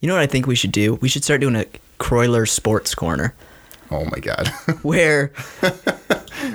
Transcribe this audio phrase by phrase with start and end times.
[0.00, 0.94] You know what I think we should do?
[0.96, 1.64] We should start doing a
[1.98, 3.34] Croyler Sports Corner
[3.90, 4.48] Oh my god.
[4.82, 5.30] where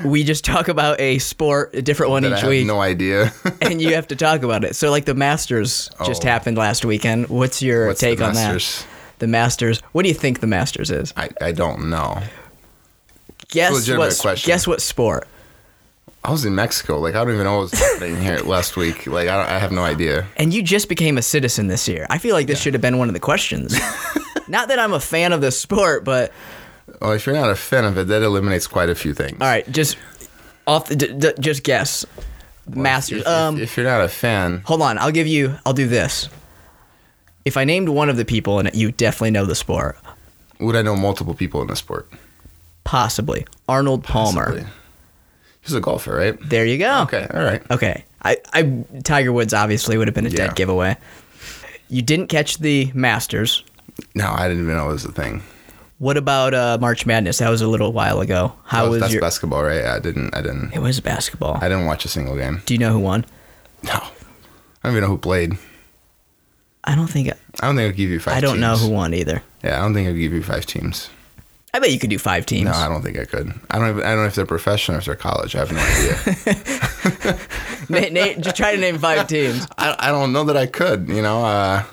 [0.05, 2.81] we just talk about a sport, a different one that I each have week, no
[2.81, 3.31] idea.
[3.61, 4.75] and you have to talk about it.
[4.75, 6.27] So, like the Masters just Oh.
[6.27, 7.29] happened last weekend.
[7.29, 8.85] What's your What's take on that?
[9.19, 9.79] The Masters.
[9.93, 11.13] What do you think the Masters is?
[11.15, 12.21] I, I don't know.
[13.49, 14.19] Guess legitimate what?
[14.19, 14.47] question.
[14.49, 15.27] Guess what sport?
[16.23, 16.99] I was in Mexico.
[16.99, 19.07] Like I don't even know what was happening here last week.
[19.07, 20.27] Like I, don't, I have no idea.
[20.37, 22.05] And you just became a citizen this year.
[22.09, 23.77] I feel like this should have been one of the questions.
[24.47, 26.31] Not that I'm a fan of the sport, but
[27.01, 29.37] Well, if you're not a fan of it, that eliminates quite a few things.
[29.39, 29.97] all right, just
[30.67, 32.05] off the, d- d- just guess.
[32.67, 33.21] Masters.
[33.21, 34.97] If, um, if, you're not a fan, hold on.
[34.97, 35.55] I'll give you.
[35.65, 36.27] I'll do this.
[37.45, 39.97] If I named one of the people and you definitely know the sport,
[40.59, 42.09] would I know multiple people in the sport?
[42.83, 44.45] possibly Arnold Palmer.
[44.45, 44.65] Possibly.
[45.61, 46.37] He's a golfer, right?
[46.49, 47.01] There you go.
[47.03, 47.61] Okay, all right.
[47.71, 48.03] Okay.
[48.23, 50.47] I, I Tiger Woods obviously would have been a Yeah.
[50.47, 50.97] dead giveaway.
[51.89, 53.63] You didn't catch the Masters.
[54.15, 55.41] No, I didn't even know it was a thing.
[55.99, 57.37] What about uh, March Madness?
[57.39, 58.53] That was a little while ago.
[58.65, 59.21] How was, was that's your?
[59.21, 59.85] basketball, right?
[59.85, 60.33] I didn't.
[60.35, 60.71] I didn't.
[60.73, 61.57] It was basketball.
[61.61, 62.61] I didn't watch a single game.
[62.65, 63.25] Do you know who won?
[63.83, 64.01] No, I
[64.83, 65.53] don't even know who played.
[66.83, 67.27] I don't think.
[67.29, 68.35] I don't think I'll give you five.
[68.37, 68.87] I don't know teams.
[68.87, 69.43] who won either.
[69.63, 71.09] Yeah, I don't think I'll give you five teams.
[71.73, 72.65] I bet you could do five teams.
[72.65, 73.53] No, I don't think I could.
[73.69, 73.89] I don't.
[73.91, 75.55] Even, I don't know if they're professional or if they're college.
[75.55, 75.79] I have no
[77.29, 77.39] idea.
[77.89, 79.65] Na- na- just try to name five teams.
[79.77, 81.07] I, I don't know that I could.
[81.07, 81.45] You know.
[81.45, 81.83] Uh,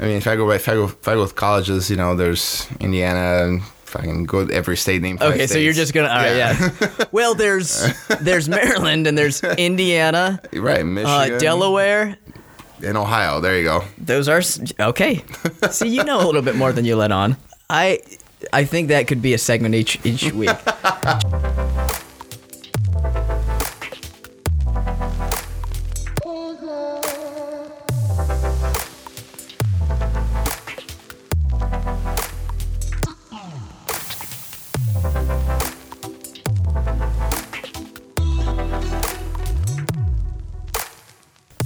[0.00, 1.96] I mean, if I go by, if I go, if I go with colleges, you
[1.96, 3.44] know, there's Indiana.
[3.44, 5.18] And if I can go with every state name.
[5.20, 6.08] Okay, so you're just gonna.
[6.08, 7.04] All right, yeah.
[7.12, 7.86] well, there's
[8.20, 10.80] there's Maryland and there's Indiana, right.
[10.80, 12.16] uh, Michigan, Delaware.
[12.84, 13.40] and Ohio.
[13.40, 13.84] There you go.
[13.98, 14.40] Those are
[14.88, 15.24] okay.
[15.70, 17.36] See, you know a little bit more than you let on.
[17.68, 18.00] I
[18.52, 20.50] I think that could be a segment each each week.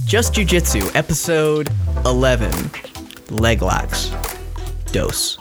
[0.05, 1.71] Just Jiu-Jitsu, episode
[2.05, 2.51] 11,
[3.31, 4.11] Leg Locks.
[4.91, 5.39] Dose.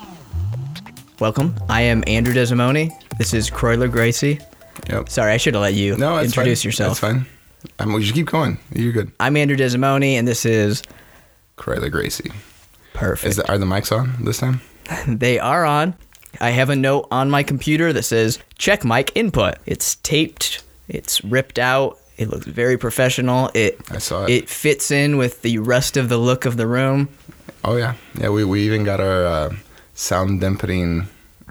[1.22, 1.54] Welcome.
[1.68, 2.90] I am Andrew Desimone.
[3.16, 4.40] This is Croyler Gracie.
[4.90, 5.08] Yep.
[5.08, 6.68] Sorry, I should have let you No, that's introduce fine.
[6.68, 7.00] yourself.
[7.00, 7.26] That's fine.
[7.78, 8.58] I'm, you should keep going.
[8.74, 9.12] You're good.
[9.20, 10.82] I'm Andrew Desimone, and this is
[11.56, 12.32] Corella Gracie.
[12.92, 13.30] perfect.
[13.30, 14.62] Is the, are the mics on this time?
[15.06, 15.94] they are on.
[16.40, 19.58] I have a note on my computer that says check mic input.
[19.64, 20.64] It's taped.
[20.88, 21.98] It's ripped out.
[22.16, 23.48] It looks very professional.
[23.54, 24.30] It I saw it.
[24.30, 27.10] it fits in with the rest of the look of the room.
[27.62, 28.30] Oh yeah, yeah.
[28.30, 29.54] We, we even got our uh,
[30.02, 31.08] sound dampening.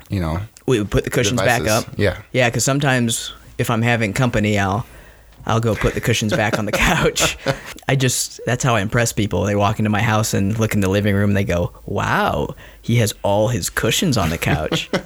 [0.09, 1.85] You know, We would put the cushions back up.
[1.97, 2.22] Yeah.
[2.34, 4.85] Yeah, because sometimes if I'm having company, I'll
[5.45, 7.38] I'll go put the cushions back on the couch.
[7.88, 9.44] I just that's how I impress people.
[9.44, 12.56] They walk into my house and look in the living room and they go, "Wow,
[12.81, 14.89] he has all his cushions on the couch."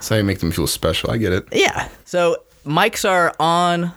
[0.00, 1.10] So you make them feel special.
[1.10, 1.44] I get it.
[1.52, 1.88] yeah.
[2.04, 3.92] So mics are on.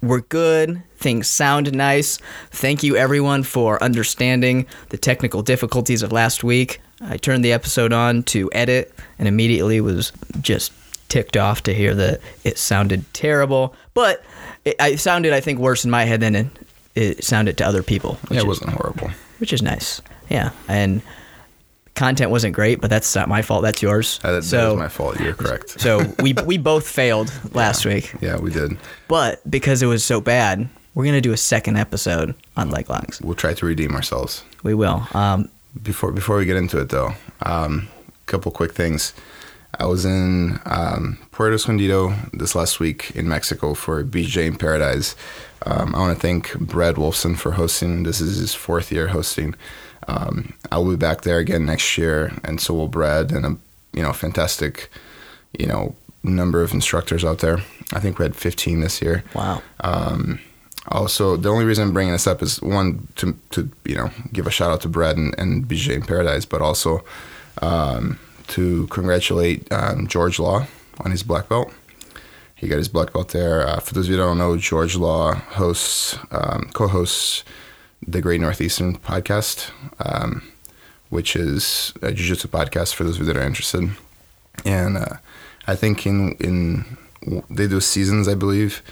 [0.00, 0.82] We're good.
[0.96, 2.18] Things sound nice.
[2.50, 6.80] Thank you everyone for understanding the technical difficulties of last week.
[7.02, 10.72] I turned the episode on to edit and immediately was just
[11.08, 13.74] ticked off to hear that it sounded terrible.
[13.94, 14.22] But
[14.64, 16.46] it, it sounded, I think, worse in my head than it,
[16.94, 19.10] it sounded to other people, which, Yeah, it is, wasn't horrible.
[19.38, 20.00] which is nice.
[20.30, 20.50] Yeah.
[20.68, 21.02] And
[21.94, 23.62] content wasn't great, but that's not my fault.
[23.62, 24.20] That's yours.
[24.22, 25.20] Uh, that, so, that was my fault.
[25.20, 25.70] You're correct.
[25.80, 28.14] so we we both failed last week.
[28.20, 28.78] yeah, we did.
[29.08, 33.20] But because it was so bad, we're gonna do a second episode on leg locks.
[33.20, 34.44] We'll try to redeem ourselves.
[34.62, 35.06] We will.
[35.12, 35.48] Um,
[35.80, 39.14] Before before we get into it, though, um, a couple quick things.
[39.78, 45.16] I was in um, Puerto Escondido this last week in Mexico for BJJ in Paradise.
[45.64, 48.02] Um, I want to thank Brad Wolfson for hosting.
[48.02, 49.54] This is his fourth year hosting.
[50.08, 53.56] Um, I'll be back there again next year, and so will Brad, and a
[53.92, 54.90] you know fantastic,
[55.58, 57.58] you know number of instructors out there.
[57.92, 59.24] I think we had 15 this year.
[59.34, 59.62] wow.
[60.88, 64.46] Also, the only reason I'm bringing this up is one to to you know give
[64.46, 67.04] a shout out to Brad and, and BJJ in Paradise, but also
[67.60, 68.18] um,
[68.48, 70.66] to congratulate um, George Law
[71.00, 71.72] on his black belt.
[72.56, 73.66] He got his black belt there.
[73.66, 77.44] Uh, for those of you who don't know, George Law hosts um, co-hosts
[78.06, 79.70] the Great Northeastern podcast,
[80.00, 80.42] um,
[81.10, 83.90] which is a jiu-jitsu podcast for those of you that are interested.
[84.64, 85.16] And uh,
[85.66, 86.96] I think in in
[87.48, 88.82] they do seasons, I believe.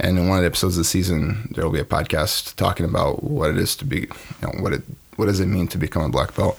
[0.00, 2.86] And in one of the episodes of the season, there will be a podcast talking
[2.86, 4.08] about what it is to be, you
[4.42, 4.82] know, what it
[5.16, 6.58] what does it mean to become a black belt,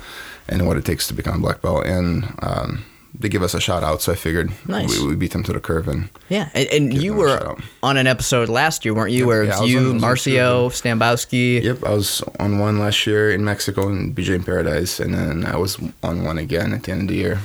[0.50, 1.86] and what it takes to become a black belt.
[1.86, 2.84] And um,
[3.18, 4.02] they give us a shout out.
[4.02, 5.00] So I figured Nice.
[5.00, 8.06] we, we beat them to the curve and Yeah, and, and you were on an
[8.08, 9.26] episode last year, weren't you?
[9.26, 11.64] Where yeah, it's was you, on- I was on Marcio, Stambowski.
[11.64, 15.46] Yep, I was on one last year in Mexico in BJJ in Paradise, and then
[15.46, 17.40] I was on one again at the end of the year.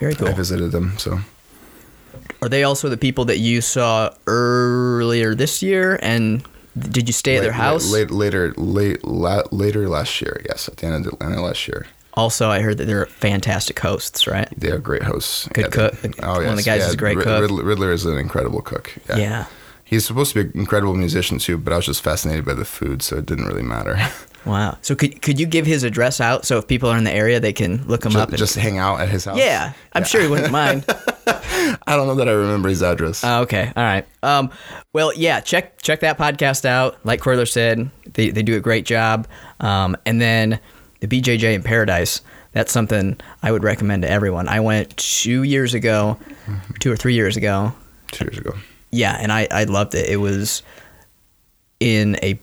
[0.00, 0.28] Very cool.
[0.28, 1.20] I visited them, so
[2.42, 5.98] Are they also the people that you saw earlier this year?
[6.02, 6.44] And
[6.78, 7.90] did you stay at their house?
[7.90, 10.42] late, later, late, la, later last year.
[10.48, 11.86] Yes, at the end of the end of last year.
[12.14, 14.48] Also, I heard that they're fantastic hosts, right?
[14.58, 15.48] They are great hosts.
[15.52, 15.94] Good they- cook.
[16.22, 17.40] Oh One yes, of the guys yeah, is a great Rid- cook.
[17.42, 18.94] Riddler, Riddler is an incredible cook.
[19.08, 19.16] Yeah.
[19.16, 19.44] Yeah.
[19.86, 22.64] He's supposed to be an incredible musician too, but I was just fascinated by the
[22.64, 23.96] food, so it didn't really matter.
[24.46, 24.78] Wow.
[24.80, 27.40] So could could you give his address out so if people are in the area
[27.40, 28.30] they can look him up?
[28.30, 29.36] just, And, just hang out at his house.
[29.38, 30.84] yeah, I'm sure he wouldn't mind.
[31.26, 33.24] I don't know that I remember his address.
[33.24, 33.72] Oh, okay.
[33.76, 34.06] All right.
[34.22, 34.50] Um,
[34.92, 37.04] well, yeah, check check that podcast out.
[37.04, 39.26] Like Corler said, they, they do a great job.
[39.58, 40.60] Um, and then
[41.00, 42.20] the BJJ in Paradise,
[42.52, 44.46] that's something I would recommend to everyone.
[44.46, 46.18] I went two years ago,
[46.78, 47.72] two or three years ago.
[48.12, 48.54] Two years ago.
[48.96, 50.08] Yeah, and I, I loved it.
[50.08, 50.62] It was
[51.80, 52.38] in a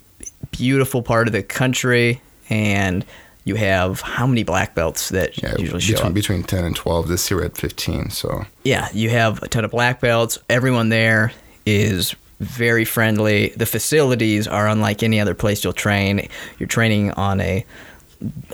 [0.51, 3.05] beautiful part of the country, and
[3.43, 6.13] you have how many black belts that Yeah, usually show between up?
[6.13, 7.07] between ten and twelve.
[7.07, 8.09] This year we're at fifteen.
[8.09, 10.37] So yeah, you have a ton of black belts.
[10.49, 11.31] Everyone there
[11.65, 13.49] is very friendly.
[13.55, 16.27] The facilities are unlike any other place you'll train.
[16.59, 17.65] You're training on a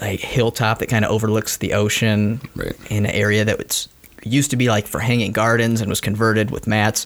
[0.01, 2.73] a hilltop that kind of overlooks the ocean Right.
[2.89, 3.87] in an area that was
[4.23, 7.05] used to be like for hanging gardens and was converted with mats.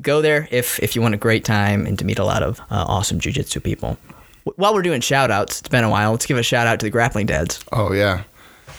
[0.00, 2.60] Go there if if you want a great time and to meet a lot of
[2.70, 3.98] uh, awesome jujitsu people.
[4.56, 6.10] While we're doing shout outs, it's been a while.
[6.10, 7.64] Let's give a shout out to the grappling dads.
[7.70, 8.24] Oh yeah,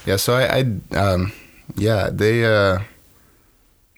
[0.05, 0.17] yeah.
[0.17, 1.31] So I, I um,
[1.75, 2.79] yeah, they, uh,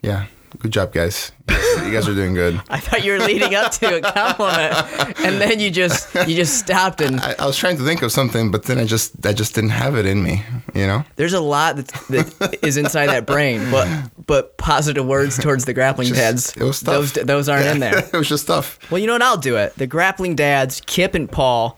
[0.01, 0.25] yeah.
[0.59, 1.31] Good job, guys.
[1.49, 2.59] You guys are doing good.
[2.69, 6.57] I thought you were leading up to a compliment, and then you just you just
[6.57, 7.01] stopped.
[7.01, 9.53] And I, I was trying to think of something, but then I just, I just
[9.53, 10.43] didn't have it in me.
[10.73, 11.03] You know.
[11.15, 13.87] there's a lot that, that is inside that brain, but
[14.25, 17.13] but positive words towards the grappling Just- dads, it was tough.
[17.13, 17.97] those aren't in there.
[18.13, 18.79] it was just tough.
[18.91, 19.21] Well, you know what?
[19.21, 19.75] I'll do it.
[19.75, 21.77] The grappling dads, Kip and Paul,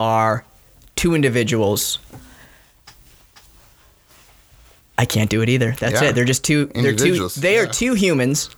[0.00, 0.44] are
[0.96, 1.98] two individuals.
[5.02, 5.74] I can't do it either.
[5.80, 6.10] That's Yeah.
[6.10, 6.12] it.
[6.14, 6.66] They're just two.
[6.66, 6.88] They're two.
[6.90, 8.50] Individuals, They are two humans,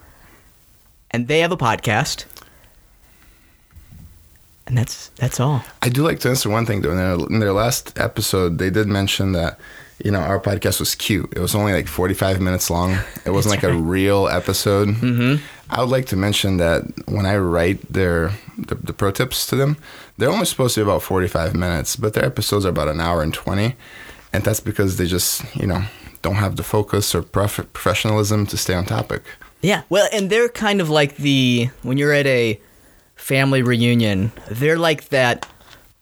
[1.11, 2.27] and they have a podcast,
[4.67, 5.65] and that's that's all.
[5.81, 6.91] I do like to answer one thing though.
[6.91, 9.59] In their, in their last episode, they did mention that
[10.05, 11.33] you know our podcast was cute.
[11.35, 12.99] It was only like forty five minutes long.
[13.25, 14.89] It wasn't like a real episode.
[14.89, 15.43] Mm-hmm.
[15.71, 19.57] I would like to mention that when I write their the, the pro tips to
[19.57, 19.79] them,
[20.19, 23.01] they're only supposed to be about forty five minutes, but their episodes are about an
[23.01, 23.77] hour and twenty,
[24.31, 25.83] and that's because they just you know
[26.25, 29.23] don't have the focus or prof- professionalism to stay on topic.
[29.61, 29.83] Yeah.
[29.89, 32.59] Well, and they're kind of like the when you're at a
[33.15, 35.47] family reunion, they're like that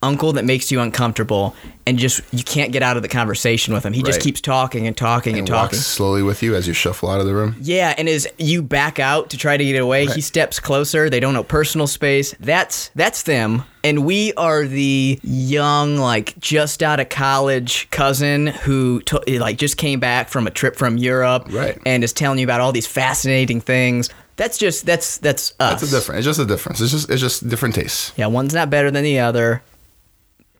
[0.03, 1.55] uncle that makes you uncomfortable
[1.85, 3.91] and just you can't get out of the conversation with him.
[3.93, 5.77] He just keeps talking and talking and, And talking.
[5.77, 7.55] walks slowly with you as you shuffle out of the room.
[7.59, 11.09] Yeah, and as you back out to try to get away, he steps closer.
[11.09, 12.35] They don't know personal space.
[12.39, 13.63] That's that's them.
[13.85, 19.75] And we are the young, like just out of college cousin who to, like just
[19.77, 21.77] came back from a trip from Europe, Right.
[21.85, 24.09] And is telling you about all these fascinating things.
[24.35, 25.83] That's just that's that's us.
[25.83, 26.19] It's a different.
[26.19, 26.81] It's just a difference.
[26.81, 28.13] It's just it's just different tastes.
[28.15, 29.61] Yeah, one's not better than the other.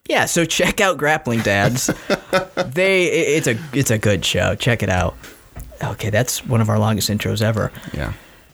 [0.10, 1.88] Yeah, so check out Grappling Dads.
[2.68, 4.56] they it- it's a it's a good show.
[4.56, 5.16] Check it out.
[5.84, 7.72] Okay, that's one of our longest intros ever.
[7.94, 8.14] Yeah.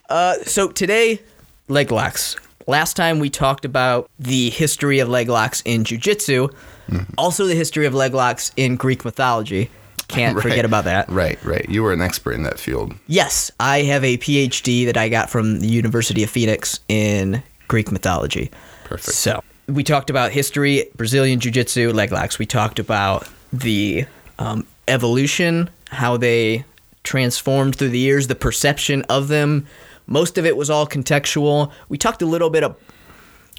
[0.09, 1.21] Uh, so today,
[1.67, 2.35] leg locks.
[2.67, 6.53] Last time we talked about the history of leg locks in jujitsu,
[6.89, 7.13] Mm-hmm.
[7.19, 9.69] also the history of leg locks in Greek mythology.
[10.07, 10.41] Can't Right.
[10.43, 11.07] forget about that.
[11.09, 11.67] Right, right.
[11.69, 12.95] You were an expert in that field.
[13.05, 17.91] Yes, I have a PhD that I got from the University of Phoenix in Greek
[17.91, 18.49] mythology.
[18.85, 19.15] Perfect.
[19.15, 22.39] So we talked about history, Brazilian jiu-jitsu, leg locks.
[22.39, 24.05] We talked about the
[24.37, 26.65] um, evolution, how they
[27.03, 29.65] transformed through the years, the perception of them.
[30.07, 31.71] Most of it was all contextual.
[31.87, 32.75] We talked a little bit of.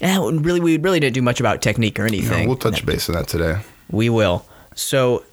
[0.01, 2.47] Eh, really, we really didn't do much about technique or anything.
[2.47, 3.59] we'll touch base on that today.
[3.89, 4.45] We will.
[4.73, 5.23] So,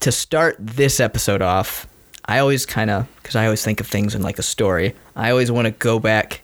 [0.00, 1.88] to start this episode off,
[2.26, 5.30] I always kind of, because I always think of things in like a story, I
[5.30, 6.42] always want to go back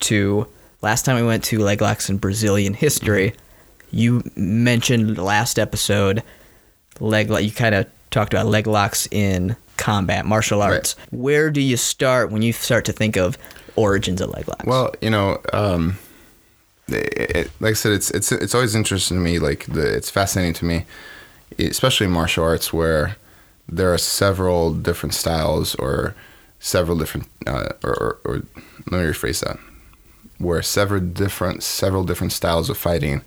[0.00, 0.48] to
[0.86, 3.34] last time we went to leg locks in Brazilian history.
[3.90, 6.22] You mentioned last episode,
[7.00, 10.94] leg you kind of talked about leg locks in combat, martial arts.
[11.10, 13.36] Where do you start when you start to think of
[13.74, 14.64] origins of leg locks?
[14.64, 15.98] Well, you know, um,
[16.86, 19.40] it, it, like I said, it's it's it's always interesting to me.
[19.40, 20.86] Like the, it's fascinating to me,
[21.58, 23.16] especially in martial arts where
[23.68, 26.14] there are several different styles or
[26.60, 28.34] several different, uh, or, or, or
[28.92, 29.58] let me rephrase that,
[30.38, 33.22] where several different several different styles of fighting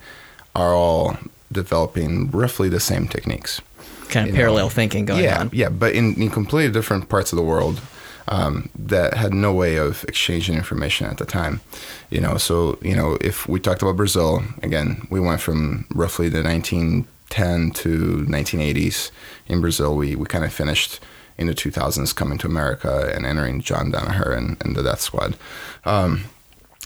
[0.55, 1.17] are all
[1.51, 3.61] developing roughly the same techniques.
[4.09, 5.49] kind of you know, parallel thinking going yeah, on.
[5.53, 7.81] Yeah, but in, in completely different parts of the world
[8.27, 11.61] um, that had no way of exchanging information at the time.
[12.09, 16.29] You know, so you know if we talked about Brazil again, we went from roughly
[16.29, 19.11] the 1910 to 1980s
[19.47, 19.95] in Brazil.
[19.95, 20.99] We we kind of finished
[21.37, 25.37] in the 2000s coming to America and entering John Danaher and, and the Death Squad.
[25.85, 26.25] Um,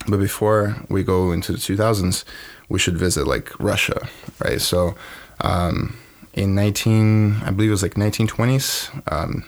[0.08, 2.24] but before we go into the 2000s,
[2.70, 4.08] we should visit like Russia,
[4.44, 4.62] right?
[4.62, 4.96] So
[5.42, 5.98] um,
[6.34, 9.46] in 19, I believe it was like 1920s, um,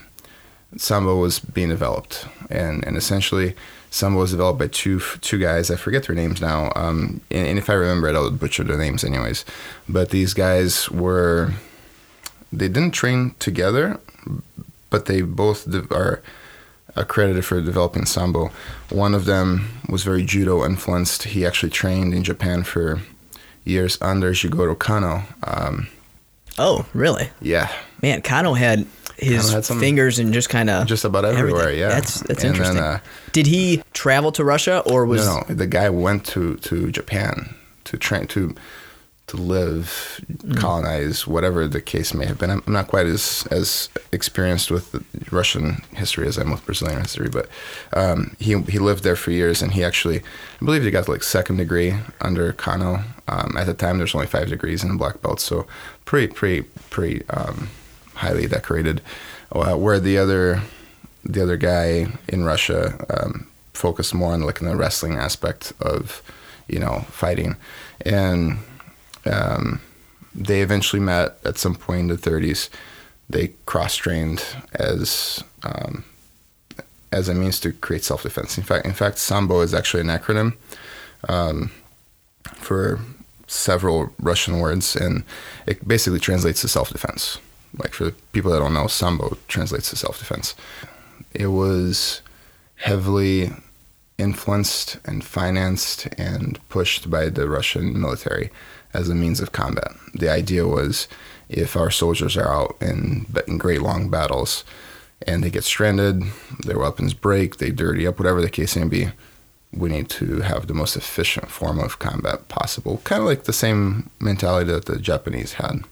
[0.78, 3.56] Sambo was being developed, and and essentially
[3.92, 5.72] Sambo was developed by two two guys.
[5.72, 8.78] I forget their names now, um, and, and if I remember it, I'll butcher their
[8.78, 9.46] names anyways.
[9.88, 11.54] But these guys were
[12.52, 14.00] they didn't train together,
[14.90, 16.22] but they both de- are
[16.96, 18.52] accredited for developing sambo.
[18.90, 21.24] One of them was very judo influenced.
[21.24, 23.02] He actually trained in Japan for
[23.64, 25.24] years under Jigoro Kano.
[25.44, 25.88] Um,
[26.58, 27.30] Oh, really?
[27.42, 27.70] yeah,
[28.02, 28.86] Man, Kano had
[29.18, 31.72] his Kano had some- fingers and just kind of just about everywhere.
[31.72, 32.76] Yeah, that's that's And interesting.
[32.78, 33.00] Then, uh,
[33.34, 37.56] Did he travel to Russia or was no, no, the guy went to to Japan
[37.86, 38.56] to train to
[39.28, 40.58] to live, Mm.
[40.60, 42.52] colonize, whatever the case may have been.
[42.52, 47.30] I'm, I'm not quite as as experienced with Russian history as I'm with Brazilian history,
[47.30, 47.48] but
[47.94, 50.20] um, he he lived there for years, and he actually,
[50.62, 53.04] I believe, he got like second degree under Kano.
[53.28, 55.66] Um, at the time, there's only five degrees in black belt, so
[56.06, 57.70] pretty pretty pretty um,
[58.16, 59.02] highly decorated.
[59.52, 60.62] Uh, where the other
[61.24, 66.22] the other guy in Russia um, focused more on like the wrestling aspect of
[66.68, 67.56] you know fighting,
[68.06, 68.60] and
[69.26, 69.82] um,
[70.34, 72.70] they eventually met at some point in the 30s.
[73.30, 76.04] They cross trained as um,
[77.12, 78.58] as a means to create self defense.
[78.58, 80.56] In fact, in fact, Sambo is actually an acronym
[81.28, 81.72] um,
[82.56, 83.00] for
[83.48, 85.24] several Russian words, and
[85.66, 87.40] it basically translates to self defense.
[87.78, 90.54] Like for people that don't know, Sambo translates to self defense.
[91.34, 92.22] It was
[92.76, 93.52] heavily
[94.18, 98.50] influenced and financed and pushed by the Russian military
[98.96, 99.92] as a means of combat.
[100.14, 101.08] The idea was
[101.50, 104.64] if our soldiers are out in, in great long battles
[105.28, 106.24] and they get stranded,
[106.66, 109.10] their weapons break, they dirty up, whatever the case may be,
[109.72, 113.02] we need to have the most efficient form of combat possible.
[113.04, 115.84] Kind of like the same mentality that the Japanese had.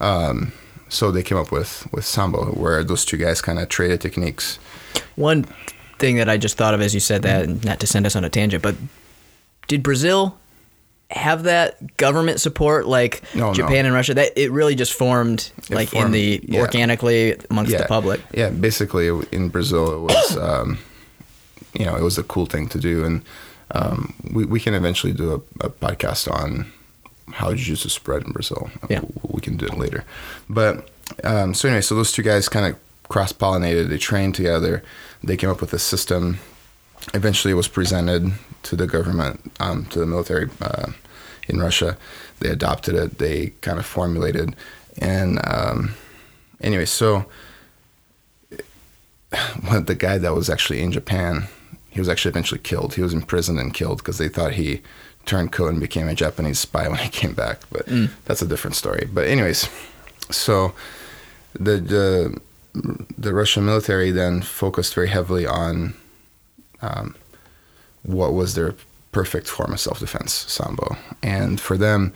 [0.00, 0.52] Um,
[0.88, 4.58] so they came up with, with Sambo, where those two guys kind of traded techniques.
[5.16, 5.44] one
[5.98, 8.16] thing that I just thought of as you said that, and not to send us
[8.16, 8.74] on a tangent, but
[9.68, 10.38] did Brazil
[11.10, 13.54] have that government support like No, no.
[13.54, 14.14] Japan and Russia?
[14.14, 16.60] That it really just formed like in the yeah.
[16.60, 18.20] organically amongst yeah, the public.
[18.32, 20.78] Yeah, basically in Brazil it was, um,
[21.74, 23.22] you know, it was a cool thing to do, and
[23.72, 26.70] um, we we can eventually do a, a podcast on
[27.32, 28.70] how jiu-jitsu spread in Brazil.
[28.90, 29.00] Yeah.
[29.22, 30.04] we can do it later.
[30.48, 30.88] But
[31.22, 33.88] um, so anyway, so those two guys kind of cross-pollinated.
[33.88, 34.82] They trained together.
[35.22, 36.38] They came up with a system.
[37.12, 38.32] Eventually, it was presented
[38.64, 40.92] to the government, um, to the military uh,
[41.48, 41.96] in Russia.
[42.40, 43.18] They adopted it.
[43.18, 44.56] They kind of formulated,
[44.98, 45.94] and um,
[46.60, 47.26] anyway, so
[49.66, 51.48] one the guy that was actually in Japan,
[51.90, 52.94] he was actually eventually killed.
[52.94, 54.82] He was imprisoned and killed because they thought he
[55.26, 57.60] turned coat and became a Japanese spy when he came back.
[57.70, 57.86] But
[58.24, 59.08] that's a different story.
[59.12, 59.68] But anyways,
[60.30, 60.74] so
[61.54, 62.40] the the
[63.16, 65.94] the Russian military then focused very heavily on
[66.82, 67.14] um,
[68.04, 68.74] what was their
[69.12, 72.12] perfect form of self-defense, sambo, and for them,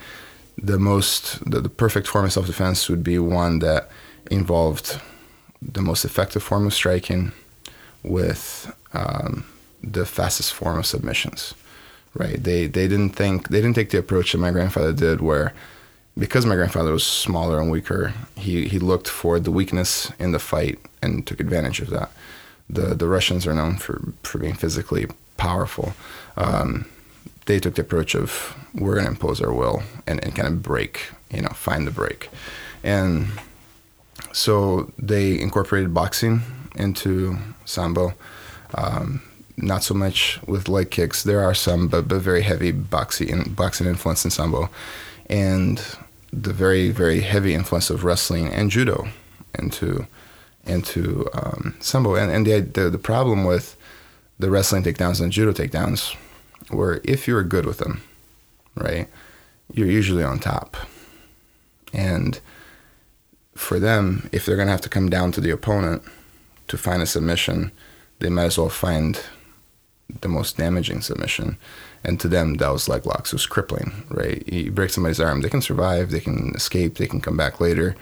[0.56, 3.90] the most the, the perfect form of self-defense would be one that
[4.30, 5.00] involved
[5.60, 7.32] the most effective form of striking
[8.02, 9.44] with um,
[9.82, 11.54] the fastest form of submissions
[12.14, 12.42] right?
[12.42, 15.54] They they didn't think they didn't take the approach that my grandfather did where
[16.18, 20.38] because my grandfather was smaller and weaker he he looked for the weakness in the
[20.38, 22.10] fight and took advantage of that.
[22.68, 25.06] The the Russians are known for for being physically
[25.38, 25.94] powerful
[26.36, 26.86] um,
[27.46, 30.62] they took the approach of we're going to impose our will and, and kind of
[30.62, 32.28] break you know find the break
[32.84, 33.28] and
[34.32, 36.42] so they incorporated boxing
[36.76, 38.12] into sambo
[38.74, 39.22] um,
[39.60, 41.22] not so much with leg kicks.
[41.22, 44.70] There are some, but but very heavy boxing boxing influence in sambo,
[45.28, 45.82] and
[46.32, 49.08] the very very heavy influence of wrestling and judo
[49.58, 50.06] into
[50.64, 52.14] into um, sambo.
[52.14, 53.76] And and the, the the problem with
[54.38, 56.14] the wrestling takedowns and judo takedowns
[56.70, 58.02] where if you're good with them,
[58.74, 59.08] right,
[59.72, 60.76] you're usually on top,
[61.92, 62.40] and
[63.54, 66.02] for them, if they're gonna have to come down to the opponent
[66.68, 67.72] to find a submission,
[68.20, 69.20] they might as well find
[70.20, 71.58] the most damaging submission.
[72.04, 73.32] And to them, that was leg locks.
[73.32, 74.46] It was crippling, right?
[74.46, 77.96] You break somebody's arm, they can survive, they can escape, they can come back later.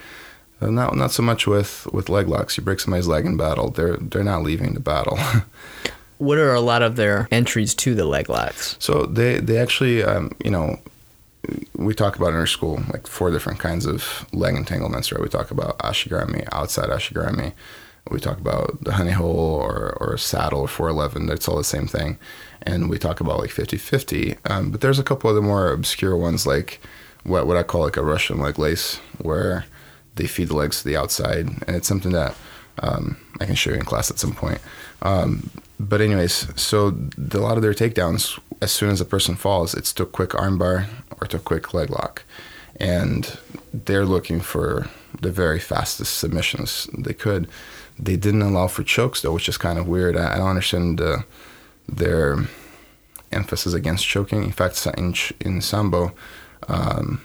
[0.60, 2.56] Uh, not not so much with with leg locks.
[2.56, 5.18] You break somebody's leg in battle, they're they're not leaving the battle.
[6.18, 8.76] What are a lot of their entries to the leg locks?
[8.78, 10.78] so they they actually um, you know
[11.76, 15.12] we talk about in our school like four different kinds of leg entanglements.
[15.12, 15.22] Right?
[15.22, 17.52] We talk about ashigarami, outside ashigarami.
[18.10, 21.26] We talk about the honey hole or, or saddle or 411.
[21.26, 22.18] That's all the same thing.
[22.62, 24.36] And we talk about like 50 50.
[24.44, 26.80] Um, but there's a couple of the more obscure ones like
[27.24, 29.64] what, what I call like a Russian leg lace, where
[30.14, 31.48] they feed the legs to the outside.
[31.66, 32.36] And it's something that
[32.78, 34.60] um, I can show you in class at some point.
[35.02, 39.36] Um, but, anyways, so the, a lot of their takedowns, as soon as a person
[39.36, 40.86] falls, it's to a quick armbar
[41.20, 42.22] or to a quick leg lock.
[42.78, 43.38] And
[43.72, 44.88] they're looking for
[45.22, 47.48] the very fastest submissions they could.
[47.98, 50.16] They didn't allow for chokes though, which is kind of weird.
[50.16, 51.18] I, I don't understand uh,
[51.88, 52.38] their
[53.32, 54.44] emphasis against choking.
[54.44, 56.12] In fact, in in sambo,
[56.68, 57.22] um,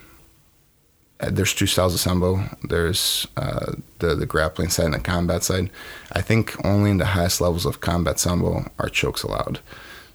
[1.30, 2.44] there's two styles of sambo.
[2.64, 5.70] There's uh, the the grappling side and the combat side.
[6.12, 9.60] I think only in the highest levels of combat sambo are chokes allowed.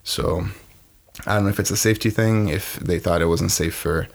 [0.03, 0.47] So
[1.27, 2.49] I don't know if it's a safety thing.
[2.49, 4.09] If they thought it wasn't safe for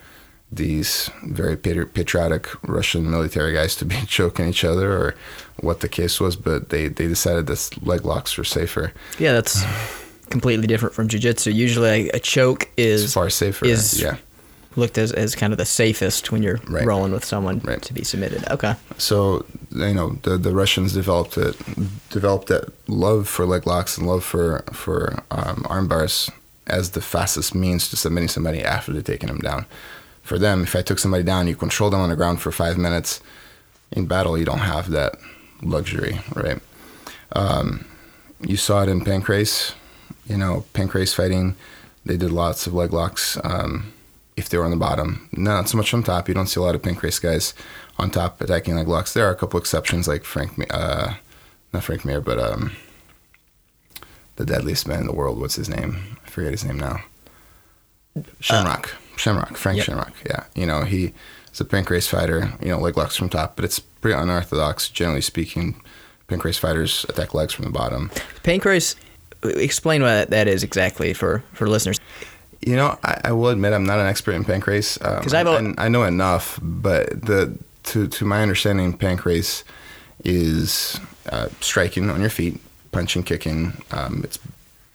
[0.52, 5.14] these very patriotic Russian military guys to be choking each other or
[5.60, 8.92] what the case was, but they, they decided that leg locks were safer.
[9.18, 9.64] Yeah, that's
[10.28, 11.50] completely different from jiu-jitsu.
[11.50, 13.64] Usually a choke is it's far safer.
[13.64, 14.18] Is yeah.
[14.76, 16.84] Looked as, as kind of the safest when you're Right.
[16.86, 17.82] rolling with someone Right.
[17.82, 18.44] to be submitted.
[18.50, 18.74] Okay.
[18.98, 21.56] So you know the the Russians developed it
[22.10, 26.30] developed that love for leg locks and love for for um, arm bars
[26.66, 29.66] as the fastest means to submitting somebody after they've taken them down.
[30.22, 32.78] For them, if I took somebody down, you control them on the ground for five
[32.78, 33.20] minutes.
[33.90, 35.16] In battle, you don't have that
[35.62, 36.60] luxury, right?
[37.32, 37.84] Um,
[38.40, 39.74] you saw it in Pancrase.
[40.26, 41.56] You know, Pancrase fighting,
[42.06, 43.36] they did lots of leg locks.
[43.42, 43.92] Um,
[44.36, 46.28] if they were on the bottom, not so much on top.
[46.28, 47.54] You don't see a lot of Pancrase guys
[47.98, 49.12] on top attacking leg locks.
[49.12, 51.14] There are a couple exceptions, like Frank, uh,
[51.72, 52.72] not Frank Mir, but um,
[54.36, 55.38] the deadliest man in the world.
[55.38, 56.16] What's his name?
[56.24, 57.00] I forget his name now.
[58.40, 58.94] Shamrock.
[59.16, 59.56] Shamrock.
[59.56, 59.86] Frank Yep.
[59.86, 60.12] Shamrock.
[60.26, 60.44] Yeah.
[60.54, 61.12] You know, he
[61.52, 65.20] is a Pancrase fighter, you know, leg locks from top, but it's pretty unorthodox, generally
[65.20, 65.80] speaking.
[66.28, 68.10] Pancrase fighters attack legs from the bottom.
[68.42, 68.96] Pancrase,
[69.42, 72.00] explain what that is exactly for, for listeners.
[72.64, 75.04] You know, I, I will admit I'm not an expert in pancrase.
[75.04, 79.64] Um, 'Cause I've al- and I know enough, but the to to my understanding, pancrase
[80.24, 82.60] is uh, striking on your feet,
[82.92, 83.82] punching, kicking.
[83.90, 84.38] Um, it's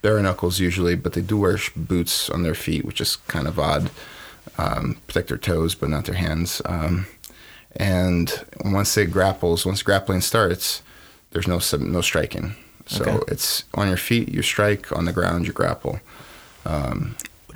[0.01, 3.60] bare knuckles usually, but they do wear boots on their feet, which is kind of
[3.60, 3.89] odd.
[4.58, 6.62] Um, protect their toes, but not their hands.
[6.65, 7.06] Um,
[7.75, 10.82] and once it grapples, once grappling starts,
[11.32, 12.56] there's no sub- no striking.
[12.86, 13.19] So Okay.
[13.34, 14.89] it's on your feet, you strike.
[14.93, 15.99] On the ground, you grapple.
[16.63, 16.95] What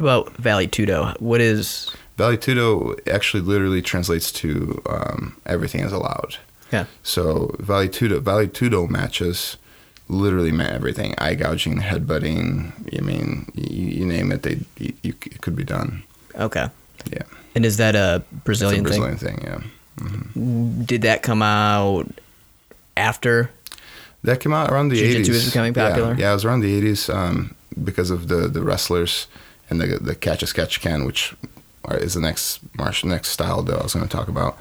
[0.02, 1.16] about Vale Tudo?
[1.20, 6.38] What is Valetudo actually literally translates to um, everything is allowed.
[6.72, 6.86] yeah?
[7.04, 9.58] So Valetudo Valetudo matches
[10.10, 11.16] literally meant everything.
[11.18, 12.74] Eye gouging, headbutting.
[12.98, 16.04] I mean, you, you name it, they you, you, it could be done.
[16.36, 16.68] Okay.
[17.12, 17.24] Yeah,
[17.56, 19.40] And is that a it's a Brazilian, Brazilian thing.
[19.44, 19.62] Yeah,
[19.98, 20.84] thing?
[20.86, 22.08] Did that come out
[22.98, 23.50] after?
[24.24, 25.34] that came out around the Jiu-jitsu 80s.
[25.34, 26.14] was becoming Yeah, popular?
[26.16, 29.26] Yeah, it was around the 80s um, because of the the wrestlers
[29.72, 31.34] and the the catch a catch can, which
[31.90, 34.56] is the next martial next style that I was going to talk about.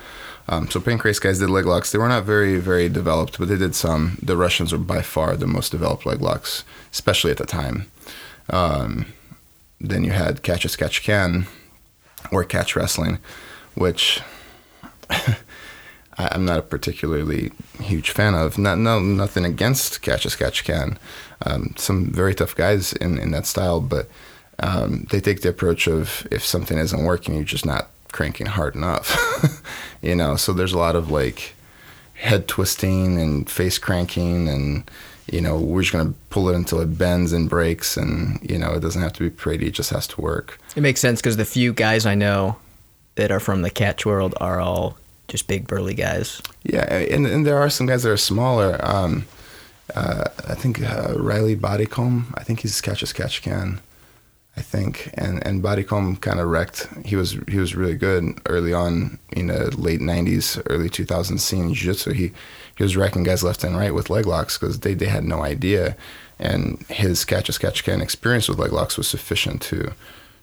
[0.48, 1.92] Um, so Pancrase guys did leg locks.
[1.92, 4.16] They were not very very developed, but they did some.
[4.22, 7.90] The Russians were by far the most developed leg locks, especially at the time.
[8.48, 9.06] Um,
[9.80, 11.46] then you had catch as catch can,
[12.32, 13.18] or catch wrestling,
[13.74, 14.20] which
[15.10, 15.36] I-
[16.18, 18.58] I'm not a particularly huge fan of.
[18.58, 20.98] Not no nothing against catch as catch can.
[21.46, 24.08] Um, some very tough guys in, in that style, but
[24.60, 28.74] um, they take the approach of if something isn't working, you're just not cranking hard
[28.74, 29.62] enough.
[30.02, 31.54] you know, so there's a lot of like
[32.14, 34.90] head twisting and face cranking and
[35.32, 38.72] you know we're just gonna pull it until it bends and breaks and you know
[38.72, 41.38] it doesn't have to be pretty it just has to work It makes sense because
[41.38, 42.56] the few guys I know
[43.14, 46.42] that are from the catch world are all just big burly guys.
[46.64, 48.78] Yeah, and, and there are some guys that are smaller.
[48.82, 49.26] Um,
[49.94, 52.24] uh, I think uh, Riley Bodycomb.
[52.34, 53.80] I think he's catch as catch can.
[54.56, 56.88] I think, and and Bodycomb kind of wrecked.
[57.04, 61.66] He was he was really good early on in the late '90s, early 2000s scene
[61.66, 62.12] in jiu-jitsu.
[62.12, 62.32] He
[62.76, 65.42] he was wrecking guys left and right with leg locks because they they had no
[65.42, 65.96] idea,
[66.38, 69.92] and his catch as catch can experience with leg locks was sufficient to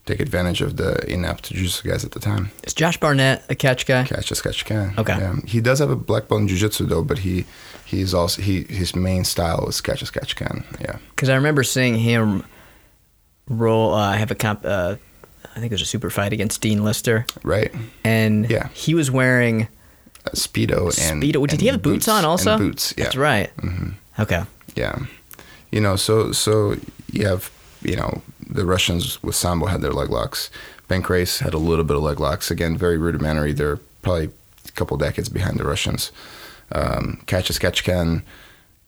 [0.06, 2.50] take advantage of the inept jiu-jitsu guys at the time.
[2.63, 4.06] Is Josh Barnett a catch guy?
[4.06, 4.93] Catch as catch can.
[4.98, 5.17] Okay.
[5.17, 5.36] Yeah.
[5.46, 7.46] He does have a black belt in jiu-jitsu though, but he
[7.86, 10.63] he's also he his main style is catch as catch can.
[10.80, 10.98] Yeah.
[11.10, 12.46] Because I remember seeing him
[13.48, 13.94] roll.
[13.94, 14.66] Uh, have a comp.
[14.66, 14.96] Uh,
[15.56, 17.74] I think it was a super fight against Dean Lister, Right.
[18.04, 18.68] and Yeah.
[18.74, 19.68] he was wearing
[20.26, 21.42] a speedo and Speedo.
[21.48, 22.52] Did and he have boots, on also?
[22.54, 23.06] And boots, yeah.
[23.06, 23.50] That's right.
[24.20, 24.44] Okay.
[24.76, 25.00] Yeah,
[25.72, 26.76] you know, so so
[27.12, 27.50] you have
[27.82, 30.50] you know the Russians with sambo had their leg locks.
[30.90, 32.52] Pancrase had a little bit of leg locks.
[32.52, 33.52] Again, very rudimentary.
[33.54, 34.30] They're probably
[34.68, 36.12] a couple decades behind the Russians.
[36.72, 37.60] Um, Kachis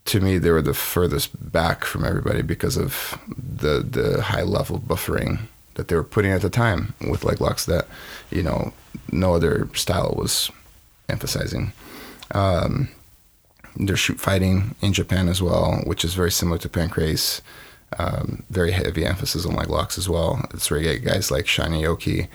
[0.10, 4.80] to me, they were the furthest back from everybody because of the the high level
[4.80, 5.40] buffering
[5.76, 7.88] that they were putting at the time with leg locks that
[8.32, 8.74] you know
[9.12, 10.52] no other style was
[11.08, 11.72] emphasizing.
[12.32, 12.90] Um,
[13.76, 17.42] there's shoot fighting in Japan as well, which is very similar to Pancrase.
[17.98, 20.46] Um, very heavy emphasis on leg locks as well.
[20.54, 22.28] It's where you get guys like Shinya Aoki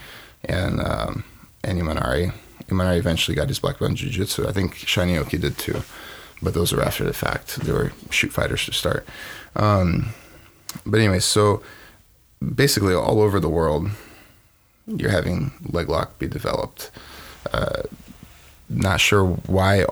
[0.45, 1.25] and um,
[1.63, 2.33] and Imanari.
[2.69, 4.49] Imanari eventually got his black belt in jiu-jitsu.
[4.49, 5.83] I think Shinya Aoki did too,
[6.45, 7.57] but those were after the fact.
[7.57, 9.07] They were shoot fighters to start.
[9.57, 10.11] Um,
[10.85, 11.63] but anyway, so
[12.55, 13.91] basically all over the world,
[14.87, 16.91] you're having leg lock be developed.
[17.53, 17.83] Uh,
[18.69, 19.85] not sure why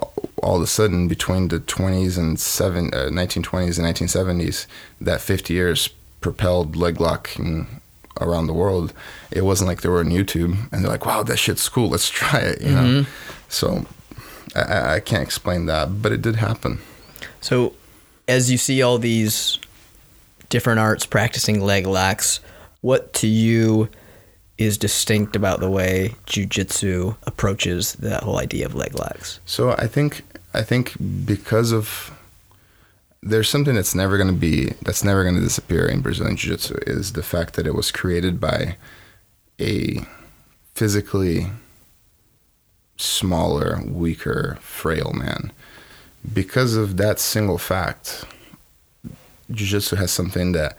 [0.42, 4.66] all of a sudden between the 20s and seven, uh, 1920s and 1970s,
[5.00, 5.88] that 50 years
[6.20, 7.30] propelled leg lock
[8.20, 8.92] around the world.
[9.30, 11.88] It wasn't like they were on YouTube and they're like, wow, that shit's cool.
[11.88, 12.62] Let's try it.
[12.62, 13.06] You know?
[13.48, 13.86] So
[14.54, 16.80] I, I can't explain that, but it did happen.
[17.40, 17.74] So,
[18.28, 19.58] as you see all these
[20.48, 22.40] different arts practicing leg locks,
[22.82, 23.88] what to you
[24.58, 29.40] is distinct about the way jujitsu approaches that whole idea of leg locks?
[29.46, 30.22] So I think
[30.54, 32.12] I think because of
[33.22, 36.76] there's something that's never going to be that's never going to disappear in Brazilian jiu-jitsu
[36.86, 38.76] is the fact that it was created by
[39.60, 40.00] a
[40.74, 41.46] physically
[42.96, 45.52] smaller, weaker, frail man.
[46.32, 48.24] Because of that single fact,
[49.50, 50.76] jiu-jitsu has something that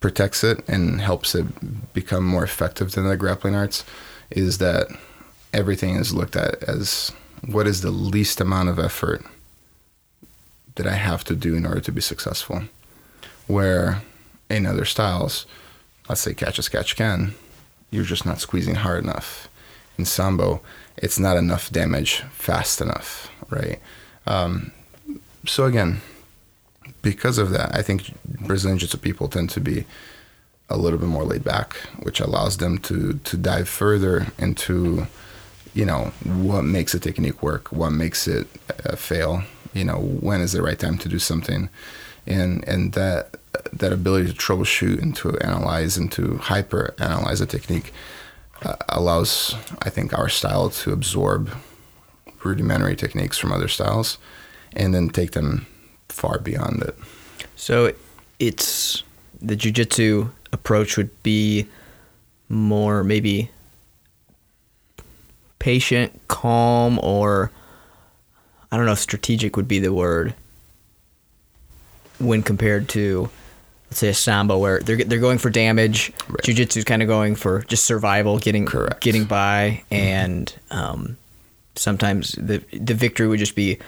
[0.00, 3.84] protects it and helps it become more effective than the grappling arts
[4.30, 4.88] is that
[5.54, 7.10] everything is looked at as
[7.46, 9.24] what is the least amount of effort
[10.74, 12.64] that I have to do in order to be successful.
[13.46, 14.02] Where
[14.50, 15.46] in other styles,
[16.08, 17.34] let's say catch as catch can,
[17.90, 19.48] you're just not squeezing hard enough.
[19.98, 20.60] In sambo,
[20.96, 23.80] it's not enough damage fast enough, right?
[24.26, 24.72] Um,
[25.46, 26.00] so again,
[27.02, 29.84] because of that, I think Brazilian Jiu-Jitsu people tend to be
[30.70, 35.06] a little bit more laid back, which allows them to to dive further into,
[35.74, 38.46] you know, what makes a technique work, what makes it
[38.84, 39.42] uh, fail,
[39.74, 41.68] you know, when is the right time to do something,
[42.26, 43.36] and and that
[43.72, 47.92] that ability to troubleshoot and to analyze and to hyper analyze a technique
[48.62, 51.50] uh, allows, I think, our style to absorb
[52.42, 54.18] rudimentary techniques from other styles,
[54.74, 55.66] and then take them
[56.08, 56.96] far beyond it.
[57.56, 57.92] So
[58.38, 59.02] it's
[59.40, 61.66] the jujitsu approach would be
[62.48, 63.50] more maybe
[65.58, 67.50] patient, calm, or
[68.70, 70.34] I don't know strategic would be the word
[72.18, 73.30] when compared to
[73.96, 76.12] say a sambo where they're they're going for damage.
[76.28, 76.42] Right.
[76.42, 79.00] Jiu-jitsu is kind of going for just survival, getting Correct.
[79.00, 81.16] getting by, and um,
[81.76, 83.78] sometimes the the victory would just be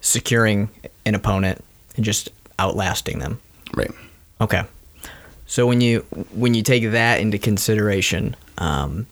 [0.00, 0.68] securing
[1.06, 1.64] an opponent
[1.96, 3.40] and just outlasting them.
[3.74, 3.90] Right.
[4.40, 4.64] Okay.
[5.46, 6.00] So when you
[6.32, 9.06] when you take that into consideration, um,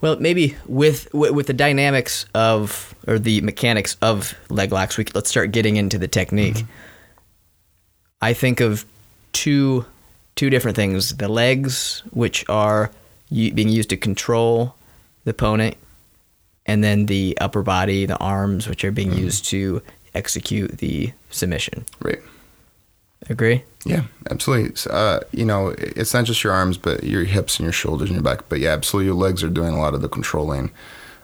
[0.00, 5.30] well, maybe with with the dynamics of or the mechanics of leg locks, we let's
[5.30, 6.64] start getting into the technique.
[8.20, 8.84] I think of
[9.32, 9.84] two
[10.34, 12.90] two different things: the legs, which are
[13.30, 14.74] being used to control
[15.24, 15.76] the opponent,
[16.66, 19.82] and then the upper body, the arms, which are being used to
[20.14, 21.84] execute the submission.
[22.00, 22.20] Right.
[23.28, 23.62] Agree?
[23.84, 24.74] Yeah, absolutely.
[24.74, 28.08] So, uh, you know, it's not just your arms, but your hips and your shoulders
[28.08, 28.48] and your back.
[28.48, 30.70] But yeah, absolutely, your legs are doing a lot of the controlling,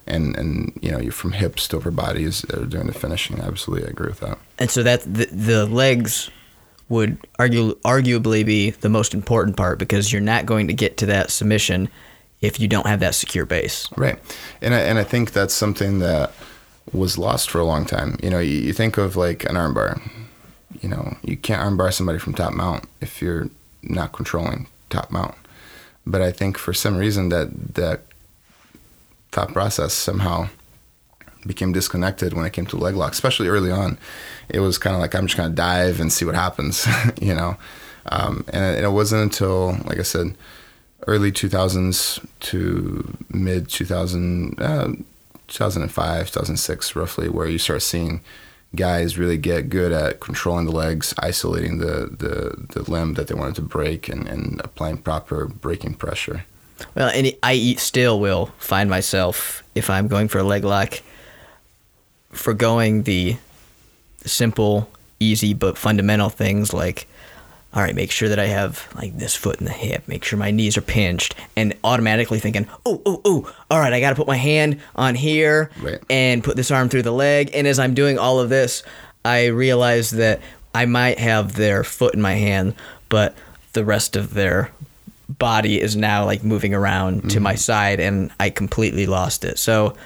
[0.07, 3.41] and and you know, you're from hips to upper bodies are doing the finishing.
[3.41, 4.39] Absolutely, I agree with that.
[4.59, 6.31] And so that the, the legs
[6.95, 11.07] would argue arguably be the most important part because you're not going to get to
[11.07, 11.89] that submission
[12.41, 13.89] if you don't have that secure base.
[13.97, 14.19] Right,
[14.63, 16.33] and I, and I think that's something that
[16.93, 18.19] was lost for a long time.
[18.23, 20.01] You know, you, you think of like an armbar.
[20.81, 23.49] You know, you can't armbar somebody from top mount if you're
[23.83, 25.35] not controlling top mount.
[26.07, 28.03] But I think for some reason that that
[29.33, 30.49] thought process somehow
[31.47, 33.99] became disconnected when it came to leg lock, especially early on.
[34.49, 36.87] It was kind of like I'm just gonna dive and see what happens,
[37.21, 37.57] you know.
[38.07, 40.37] Um, and, it wasn't until, like I said,
[41.07, 44.93] early 2000s to mid 2000, uh,
[45.49, 48.21] 2005, 2006, roughly, where you start seeing
[48.75, 53.35] guys really get good at controlling the legs, isolating the, the, the limb that they
[53.35, 56.45] wanted to break, and, and applying proper braking pressure.
[56.95, 61.01] Well, and I still will find myself if I'm going for a leg lock,
[62.35, 63.37] forgoing the
[64.25, 64.89] simple,
[65.21, 67.07] easy but fundamental things like,
[67.73, 70.39] all right, make sure that I have like this foot in the hip, make sure
[70.39, 74.17] my knees are pinched, and automatically thinking, oh, oh, oh, all right, I got to
[74.17, 76.01] put my hand on here Right.
[76.09, 77.51] and put this arm through the leg.
[77.53, 78.85] And as I'm doing all of this,
[79.25, 80.41] I realize that
[80.75, 82.75] I might have their foot in my hand,
[83.09, 83.35] but
[83.73, 84.71] the rest of their
[85.29, 87.59] body is now like moving around to my mm-hmm.
[87.59, 89.59] side, and I completely lost it.
[89.59, 89.97] So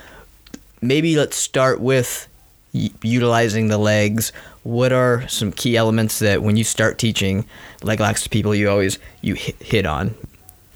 [0.81, 2.29] maybe let's start with
[2.73, 4.33] y- utilizing the legs.
[4.63, 7.45] What are some key elements that when you start teaching
[7.83, 10.15] leg locks to people, you always you hit, hit on?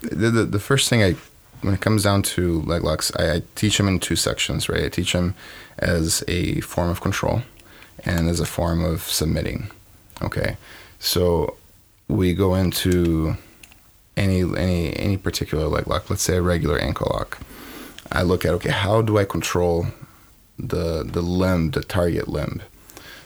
[0.02, 1.14] the, the, the first thing I,
[1.62, 4.84] when it comes down to leg locks, I, I teach them in two sections, right?
[4.84, 5.34] I teach them
[5.78, 7.42] as a form of control
[8.04, 9.70] and as a form of submitting.
[10.20, 10.56] Okay,
[10.98, 11.56] so
[12.08, 13.36] we go into
[14.16, 16.10] any any any particular leg lock.
[16.10, 17.38] Let's say a regular ankle lock.
[18.12, 19.86] I look at okay, how do I control
[20.58, 22.62] the the limb, the target limb?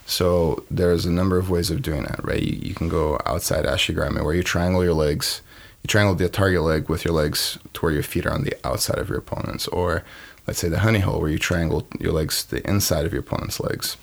[0.06, 2.42] So there's a number of ways of doing that, right?
[2.42, 5.42] You, you can go outside ashigarami where you triangle your legs.
[5.82, 8.54] You triangle the target leg with your legs to where your feet are on the
[8.64, 10.04] outside of your opponent's, or
[10.46, 13.20] let's say the honey hole where you triangle your legs to the inside of your
[13.20, 13.96] opponent's legs.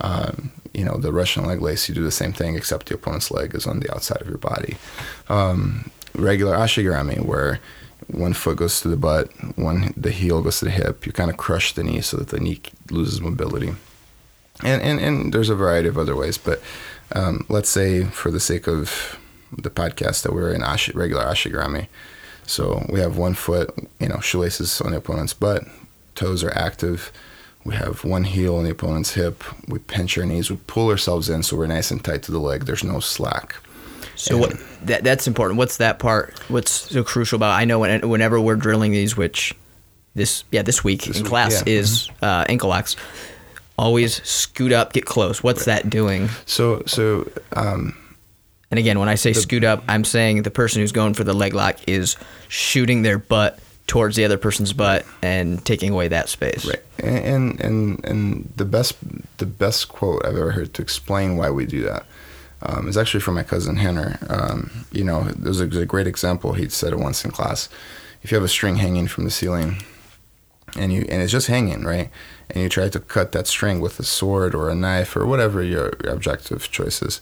[0.00, 3.30] Um, you know, the Russian leg lace, you do the same thing except the opponent's
[3.30, 4.76] leg is on the outside of your body.
[5.28, 7.60] Um, regular ashigarami where
[8.08, 11.06] one foot goes to the butt, one the heel goes to the hip.
[11.06, 13.74] You kind of crush the knee so that the knee loses mobility.
[14.64, 16.60] And and, and there's a variety of other ways but
[17.12, 19.18] um, let's say for the sake of
[19.56, 21.86] the podcast that we're in ashi, regular ashigarami
[22.44, 25.62] so we have one foot you know shoelaces on the opponent's butt
[26.18, 27.12] toes are active.
[27.64, 29.44] We have one heel on the opponent's hip.
[29.68, 30.50] We pinch our knees.
[30.50, 32.64] We pull ourselves in so we're nice and tight to the leg.
[32.64, 33.56] There's no slack.
[34.16, 34.52] So what
[34.84, 35.58] that that's important.
[35.58, 36.38] What's that part?
[36.48, 37.52] What's so crucial about?
[37.52, 39.54] I know when, whenever we're drilling these, which
[40.14, 41.58] this yeah this week This in week, class yeah.
[41.60, 41.68] Mm-hmm.
[41.68, 42.96] is uh, ankle locks.
[43.76, 45.42] Always scoot up, get close.
[45.42, 46.28] What's that doing?
[46.46, 47.96] so so um,
[48.70, 51.32] And again, when I say scoot up, I'm saying the person who's going for the
[51.32, 52.16] leg lock is
[52.48, 56.66] shooting their butt towards the other person's butt and taking away that space.
[56.66, 56.82] Right.
[56.98, 58.96] And and and the best
[59.38, 62.04] the best quote I've ever heard to explain why we do that
[62.62, 64.18] um, is actually from my cousin Henner.
[64.28, 66.52] Um, you know, there's a, there's a great example.
[66.54, 67.68] He said it once in class.
[68.22, 69.82] If you have a string hanging from the ceiling,
[70.76, 72.10] and you and it's just hanging, right?
[72.50, 75.62] And you try to cut that string with a sword or a knife or whatever
[75.62, 77.20] your, your objective choice is,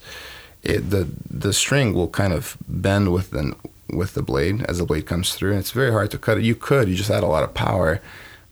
[0.63, 3.55] it, the the string will kind of bend with the
[3.89, 6.43] with the blade as the blade comes through, and it's very hard to cut it.
[6.43, 8.01] You could, you just add a lot of power,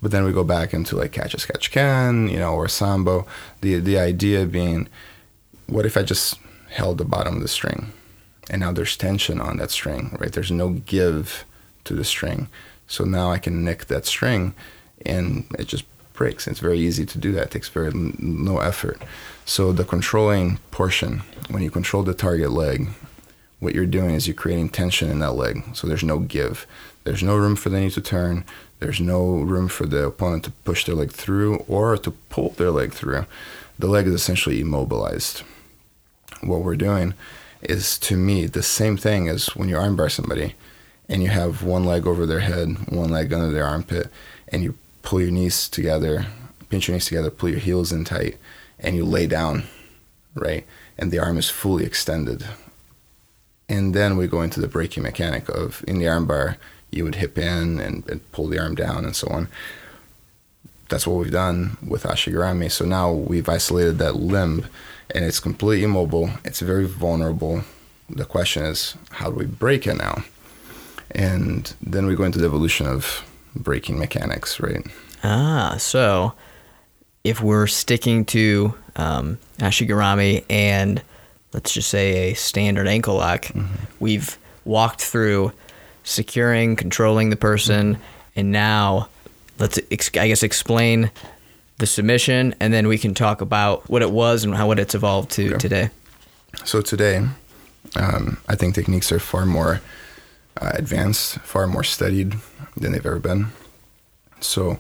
[0.01, 3.25] but then we go back into like catch as catch can, you know, or sambo.
[3.61, 4.87] The the idea being,
[5.67, 6.39] what if I just
[6.75, 7.91] held the bottom of the string,
[8.49, 10.31] and now there's tension on that string, right?
[10.31, 11.45] There's no give
[11.85, 12.49] to the string,
[12.87, 14.53] so now I can nick that string,
[15.05, 16.47] and it just breaks.
[16.47, 17.47] It's very easy to do that.
[17.47, 19.01] It takes very no effort.
[19.45, 22.89] So the controlling portion, when you control the target leg,
[23.59, 25.63] what you're doing is you're creating tension in that leg.
[25.73, 26.67] So there's no give.
[27.03, 28.43] There's no room for the knee to turn.
[28.79, 32.71] There's no room for the opponent to push their leg through or to pull their
[32.71, 33.25] leg through.
[33.79, 35.43] The leg is essentially immobilized.
[36.41, 37.13] What we're doing
[37.61, 40.55] is, to me, the same thing as when you armbar somebody
[41.09, 44.09] and you have one leg over their head, one leg under their armpit,
[44.47, 46.25] and you pull your knees together,
[46.69, 48.37] pinch your knees together, pull your heels in tight,
[48.79, 49.63] and you lay down,
[50.33, 50.65] right?
[50.97, 52.45] And the arm is fully extended.
[53.69, 56.57] And then we go into the braking mechanic of in the armbar,
[56.91, 59.47] you would hip in and, and pull the arm down and so on.
[60.89, 62.71] That's what we've done with Ashigarami.
[62.71, 64.67] So now we've isolated that limb
[65.13, 66.29] and it's completely immobile.
[66.43, 67.63] It's very vulnerable.
[68.09, 70.23] The question is, how do we break it now?
[71.11, 73.23] And then we go into the evolution of
[73.55, 74.85] breaking mechanics, right?
[75.23, 76.33] Ah, so
[77.23, 81.01] if we're sticking to um, Ashigarami and
[81.53, 83.47] let's just say a standard ankle lock,
[83.99, 85.51] we've walked through
[86.03, 87.97] securing, controlling the person,
[88.35, 89.09] and now
[89.59, 91.11] let's ex- I guess explain
[91.77, 94.95] the submission, and then we can talk about what it was and how what it's
[94.95, 95.57] evolved to Okay.
[95.57, 95.89] today.
[96.63, 97.27] So today,
[97.97, 99.81] um, I think techniques are far more
[100.61, 102.35] uh, advanced, far more studied
[102.77, 103.47] than they've ever been.
[104.39, 104.79] So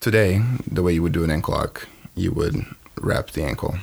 [0.00, 2.64] today, the way you would do an ankle lock, you would
[3.00, 3.78] wrap the ankle,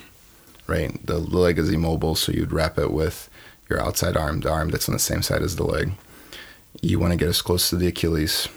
[0.68, 1.06] right?
[1.06, 3.30] The leg is immobile, so you'd wrap it with
[3.70, 5.92] your outside arm, the arm that's on the same side as the leg.
[6.82, 8.48] You want to get as close to the Achilles,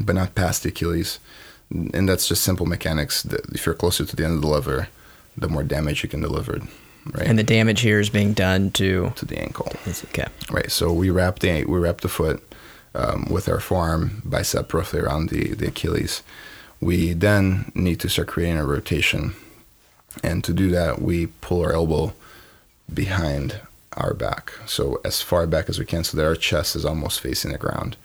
[0.00, 1.18] but not past the Achilles.
[1.70, 3.24] And that's just simple mechanics.
[3.24, 4.88] If you're closer to the end of the lever,
[5.36, 6.60] the more damage you can deliver,
[7.12, 7.26] right?
[7.26, 9.12] And the damage here is being done to.
[9.16, 9.72] to the ankle.
[9.86, 10.26] Okay.
[10.50, 10.70] Right.
[10.70, 12.42] So we wrap the we wrap the foot
[12.94, 16.22] um, with our forearm bicep roughly around the, the Achilles.
[16.80, 19.34] We then need to start creating a rotation.
[20.22, 22.14] And to do that, we pull our elbow
[22.92, 23.60] behind
[23.92, 24.52] our back.
[24.66, 27.58] So as far back as we can so that our chest is almost facing the
[27.58, 27.96] ground.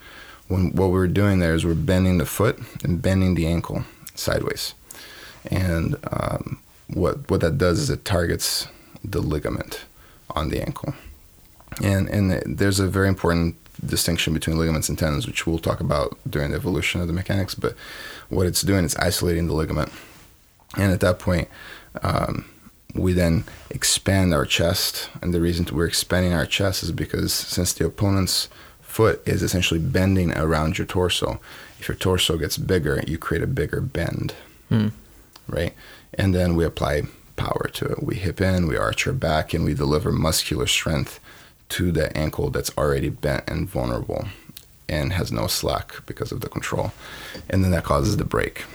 [0.51, 3.85] When what we're doing there is we're bending the foot and bending the ankle
[4.15, 4.73] sideways.
[5.49, 8.67] And um, what what that does is it targets
[9.01, 9.85] the ligament
[10.31, 10.93] on the ankle.
[11.81, 16.19] And and there's a very important distinction between ligaments and tendons, which we'll talk about
[16.29, 17.55] during the evolution of the mechanics.
[17.55, 17.75] But
[18.27, 19.89] what it's doing is isolating the ligament,
[20.77, 21.47] and at that point,
[22.03, 22.43] um,
[22.93, 25.09] we then expand our chest.
[25.21, 28.49] And the reason we're expanding our chest is because since the opponent's
[28.91, 31.39] foot is essentially bending around your torso,
[31.79, 34.33] if your torso gets bigger, you create a bigger bend,
[34.69, 34.89] Hmm.
[35.47, 35.73] right?
[36.13, 37.03] And then we apply
[37.37, 38.03] power to it.
[38.03, 41.19] We hip in, we arch our back, and we deliver muscular strength
[41.69, 44.27] to the ankle that's already bent and vulnerable
[44.89, 46.91] and has no slack because of the control.
[47.49, 48.65] And then that causes the break.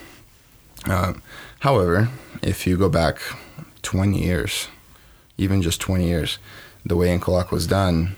[0.87, 1.21] Um,
[1.61, 2.09] however,
[2.43, 3.19] if you go back
[3.83, 4.69] 20 years,
[5.37, 6.39] even just 20 years,
[6.87, 8.17] the way ankle lock was done,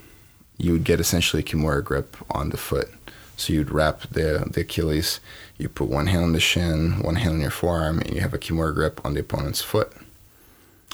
[0.59, 2.89] you would get essentially a Kimura grip on the foot.
[3.37, 5.21] So you'd wrap the, the Achilles,
[5.59, 8.35] you put one hand on the shin, one hand on your forearm, and you have
[8.35, 9.93] a Kimura grip on the opponent's foot,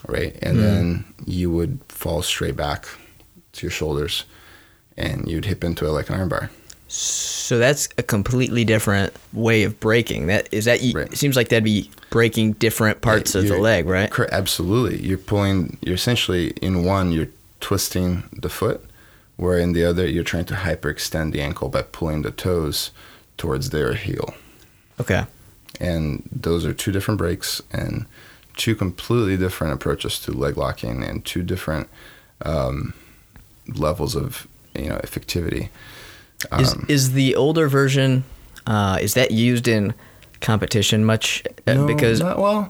[0.07, 0.37] right?
[0.43, 0.61] And Mm.
[0.61, 2.87] then you would fall straight back
[3.55, 4.25] to your shoulders,
[4.97, 6.51] and you'd hip into it like an armbar.
[6.87, 10.27] So that's a completely different way of breaking.
[10.27, 10.81] That is that.
[10.95, 11.11] Right.
[11.13, 14.13] It seems like that'd be breaking different parts of the leg, right?
[14.31, 15.01] Absolutely.
[15.05, 17.29] You're pulling, you're essentially in one, you're
[17.61, 18.85] twisting the foot,
[19.37, 22.91] where in the other, you're trying to hyperextend the ankle by pulling the toes
[23.37, 24.35] towards their heel.
[25.01, 25.25] Okay.
[25.81, 28.07] And those are two different breaks and
[28.57, 31.89] two completely different approaches to leg locking and two different
[32.43, 32.95] um,
[33.75, 35.69] levels of, you know, effectivity.
[36.59, 38.23] Is Um, is the older version?
[38.67, 39.95] Uh, is that used in
[40.41, 41.43] competition much?
[41.67, 42.69] Uh, No, because not- well,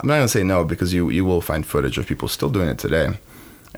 [0.00, 2.68] I'm not gonna say no because you you will find footage of people still doing
[2.68, 3.18] it today.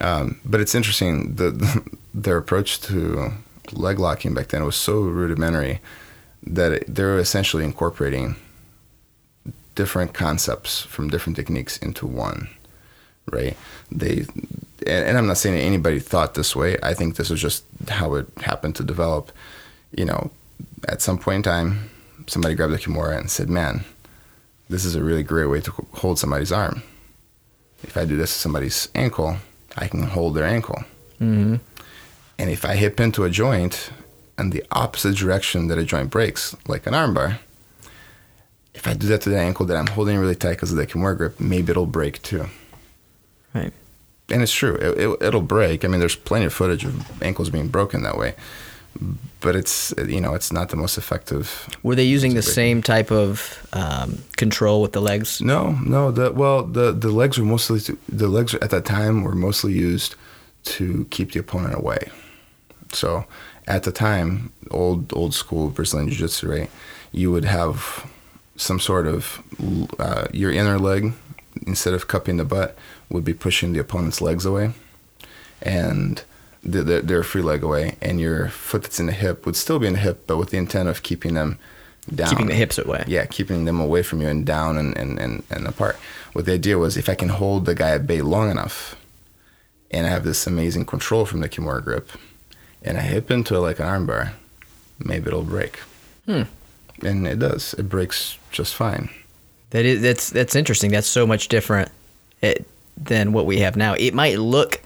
[0.01, 1.83] Um, but it's interesting the,
[2.15, 3.33] their approach to
[3.73, 5.81] leg locking back then was so rudimentary
[6.43, 8.37] that it, they were essentially incorporating
[9.75, 12.49] different concepts from different techniques into one.
[13.31, 13.57] Right?
[13.91, 14.27] They
[14.87, 16.77] and, and I'm not saying anybody thought this way.
[16.83, 19.33] I think this was just how it happened to develop.
[19.97, 20.31] You know,
[20.89, 21.91] at some point in time,
[22.27, 23.85] somebody grabbed a kimura and said, "Man,
[24.69, 26.83] this is a really great way to hold somebody's arm.
[27.83, 29.37] If I do this to somebody's ankle,
[29.77, 30.85] I can hold their ankle.
[31.21, 31.61] Mhm.
[32.39, 33.91] And if I hip into a joint
[34.39, 37.39] in the opposite direction that a joint breaks, like an armbar,
[38.75, 40.87] if I do that to the ankle that I'm holding really tight because of the
[40.87, 42.47] kimura grip, maybe it'll break too.
[43.55, 43.73] Right.
[44.29, 45.85] And it's true, it, it, it'll break.
[45.85, 48.35] I mean, there's plenty of footage of ankles being broken that way,
[49.41, 53.11] but it's you know it's not the most effective were they using the same type
[53.11, 55.41] of um, control with the legs?
[55.41, 56.11] No, no.
[56.11, 60.15] The well, the the legs were mostly the legs at that time were mostly used
[60.65, 62.11] to keep the opponent away.
[62.93, 63.27] So
[63.67, 66.71] at the time, old old school Brazilian Jiu Jitsu, right?
[67.13, 68.11] You would have
[68.57, 69.43] some sort of
[69.99, 71.13] uh, your inner leg
[71.67, 72.77] instead of cupping the butt
[73.11, 74.73] would be pushing the opponent's legs away,
[75.63, 76.23] and
[76.67, 79.79] the, the, their free leg away, and your foot that's in the hip would still
[79.79, 81.59] be in the hip, but with the intent of keeping them
[82.15, 83.05] down, Keeping the hips away.
[83.07, 85.97] yeah, keeping them away from you and down and, and, and, and apart.
[86.33, 88.95] What the idea was if I can hold the guy at bay long enough
[89.91, 92.11] and I have this amazing control from the Kimura grip
[92.83, 94.33] and I hip into it like an armbar,
[94.99, 95.79] maybe it'll break.
[96.27, 96.43] Hmm.
[97.03, 97.75] And it does.
[97.75, 99.11] It breaks just fine.
[99.71, 100.91] That is that's that's interesting.
[100.93, 101.91] That's so much different
[102.41, 103.95] it, than what we have now.
[103.95, 104.81] It might look,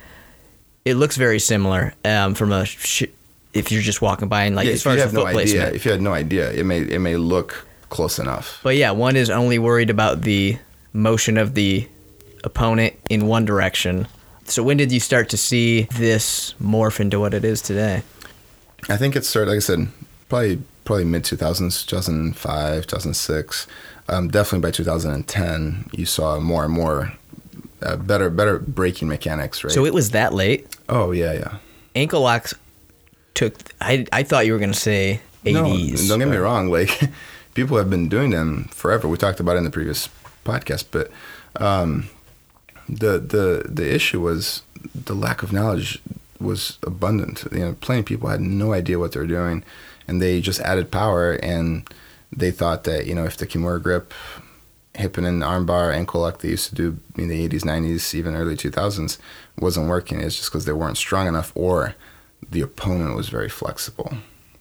[0.84, 3.04] it looks very similar um, from a sh-
[3.52, 5.24] if you're just walking by and like Yeah, as if far you as the no
[5.24, 5.76] foot idea, placement.
[5.76, 8.60] if you had no idea, it may it may look close enough.
[8.62, 10.58] But yeah, one is only worried about the
[10.92, 11.88] motion of the
[12.44, 14.06] opponent in one direction.
[14.44, 18.02] So when did you start to see this morph into what it is today?
[18.88, 19.88] I think it started, like I said,
[20.28, 23.66] probably probably mid 2000s, 2005, 2006.
[24.08, 27.12] Um, definitely by 2010, you saw more and more
[27.82, 29.72] uh, better better breaking mechanics, right?
[29.72, 30.66] So it was that late.
[30.88, 31.56] oh yeah, yeah.
[31.94, 32.54] Ankle locks
[33.34, 33.54] took.
[33.80, 35.52] I I thought you were gonna say 80s.
[36.02, 36.68] No, don't get me wrong.
[36.68, 37.00] Like
[37.54, 39.08] people have been doing them forever.
[39.08, 40.08] We talked about it in the previous
[40.44, 41.10] podcast, but
[41.56, 42.08] um,
[42.88, 44.62] the the the issue was
[44.94, 46.00] the lack of knowledge
[46.40, 47.44] was abundant.
[47.52, 49.64] You know, plenty of people had no idea what they were doing,
[50.06, 51.88] and they just added power and
[52.32, 54.14] they thought that you know if the Kimura grip,
[54.94, 58.56] hip and armbar, ankle lock they used to do in the 80s, 90s, even early
[58.56, 59.18] 2000s
[59.58, 60.20] wasn't working.
[60.20, 61.94] It's just because they weren't strong enough or
[62.48, 64.14] the opponent was very flexible.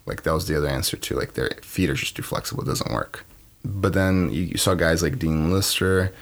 [0.05, 1.15] Like that was the other answer too.
[1.15, 2.63] Like their feet are just too flexible.
[2.63, 3.25] It doesn't work.
[3.63, 6.13] But then you, you saw guys like Dean Lister,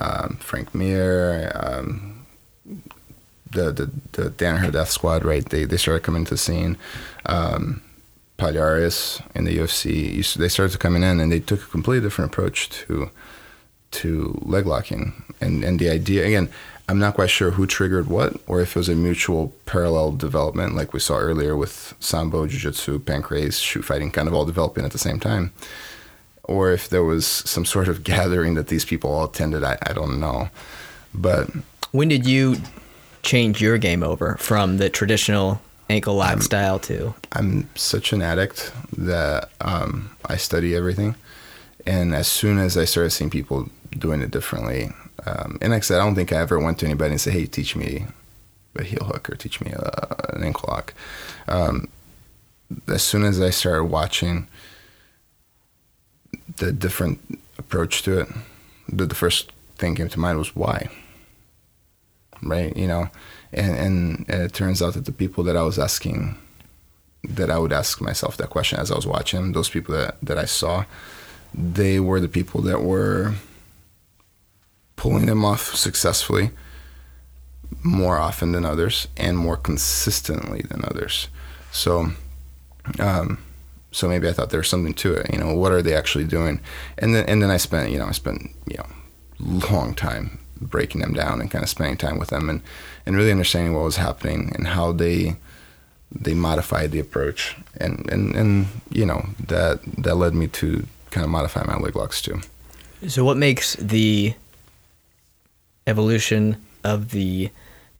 [0.00, 2.26] um, Frank Mir, um,
[3.50, 5.24] the the the Danaher Death Squad.
[5.24, 5.44] Right?
[5.48, 6.76] They they started coming to the scene.
[7.26, 7.82] Um,
[8.38, 12.68] Palhares in the UFC, they started coming in and they took a completely different approach
[12.70, 13.10] to
[13.92, 15.12] to leg locking.
[15.40, 16.48] And and the idea again,
[16.88, 20.74] I'm not quite sure who triggered what, or if it was a mutual parallel development,
[20.74, 24.90] like we saw earlier with sambo, jiu-jitsu, pancrase, shoot fighting, kind of all developing at
[24.92, 25.52] the same time,
[26.44, 29.64] or if there was some sort of gathering that these people all attended.
[29.64, 30.50] I, I don't know,
[31.14, 31.50] but
[31.92, 32.56] When did you
[33.22, 37.14] change your game over from the traditional ankle lock style to?
[37.32, 41.14] I'm such an addict that um, I study everything.
[41.86, 43.68] And as soon as I started seeing people
[43.98, 44.90] doing it differently,
[45.26, 47.32] um, and like I said, I don't think I ever went to anybody and said,
[47.32, 48.06] "Hey, teach me
[48.76, 50.94] a heel hook or teach me a, an ankle lock."
[51.48, 51.88] Um,
[52.88, 54.48] as soon as I started watching
[56.56, 58.28] the different approach to it,
[58.88, 60.88] the, the first thing came to mind was why.
[62.42, 63.08] Right, you know,
[63.52, 66.36] and, and and it turns out that the people that I was asking
[67.24, 70.38] that I would ask myself that question as I was watching those people that, that
[70.38, 70.84] I saw,
[71.54, 73.34] they were the people that were
[75.02, 76.50] pulling them off successfully
[77.82, 81.26] more often than others and more consistently than others.
[81.72, 82.12] So,
[83.00, 83.42] um,
[83.90, 85.32] so maybe I thought there was something to it.
[85.32, 86.60] You know, what are they actually doing?
[86.98, 88.86] And then and then I spent you know I spent you know
[89.40, 92.62] long time breaking them down and kind of spending time with them and
[93.04, 95.34] and really understanding what was happening and how they
[96.12, 101.24] they modified the approach and and and you know that that led me to kind
[101.24, 102.40] of modify my leg locks too.
[103.08, 104.34] So, what makes the
[105.86, 107.50] evolution of the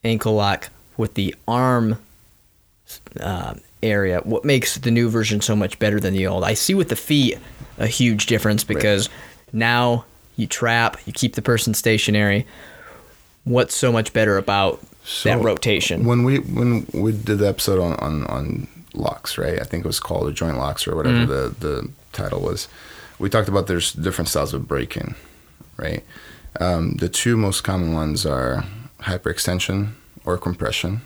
[0.05, 1.99] ankle lock with the arm
[3.21, 4.21] uh, area?
[4.21, 6.45] What makes the new version so much better than the old?
[6.45, 7.39] I see with the feet
[7.79, 9.09] a huge difference because
[9.53, 10.05] now
[10.37, 12.47] you trap, you keep the person stationary.
[13.45, 14.81] What's so much better about
[15.25, 16.05] that rotation?
[16.05, 19.61] When we when we did the episode on on, on locks, right?
[19.61, 22.69] I think it was called the joint locks or whatever the the title was.
[23.19, 25.15] We talked about there's different styles of breaking,
[25.77, 26.05] right?
[26.61, 28.65] Um, the two most common ones are
[29.01, 29.93] hyperextension
[30.25, 31.01] or compression,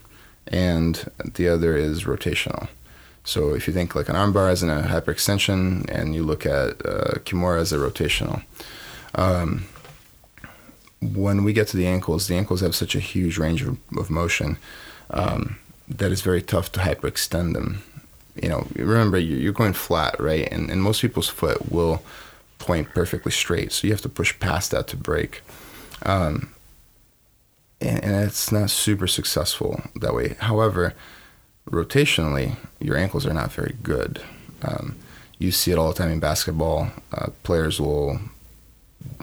[0.46, 2.68] and the other is rotational.
[3.24, 7.14] So if you think like an armbar as a hyperextension, and you look at uh,
[7.24, 8.42] Kimura as a rotational.
[9.14, 9.66] Um,
[11.00, 14.10] when we get to the ankles, the ankles have such a huge range of, of
[14.10, 14.56] motion
[15.10, 17.82] um, that it's very tough to hyperextend them.
[18.40, 20.48] You know, remember you- you're going flat, right?
[20.50, 22.02] And, and most people's foot will
[22.66, 25.42] point perfectly straight, so you have to push past that to break.
[26.04, 26.52] Um,
[27.80, 30.36] and, and it's not super successful that way.
[30.40, 30.94] However,
[31.70, 34.20] rotationally, your ankles are not very good.
[34.62, 34.96] Um,
[35.38, 36.90] you see it all the time in basketball.
[37.12, 38.20] Uh, players will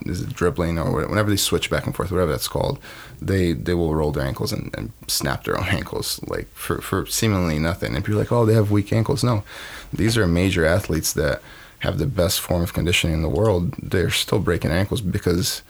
[0.05, 2.79] is it dribbling or whatever, whenever they switch back and forth, whatever that's called,
[3.21, 7.05] they they will roll their ankles and, and snap their own ankles like for, for
[7.05, 7.95] seemingly nothing.
[7.95, 9.23] And people are like, oh, they have weak ankles.
[9.23, 9.43] No,
[9.91, 11.41] these are major athletes that
[11.83, 13.73] have the best form of conditioning in the world.
[13.77, 15.61] They're still breaking ankles because,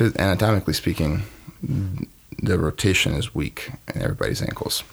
[0.00, 1.24] anatomically speaking,
[2.40, 4.84] the rotation is weak in everybody's ankles,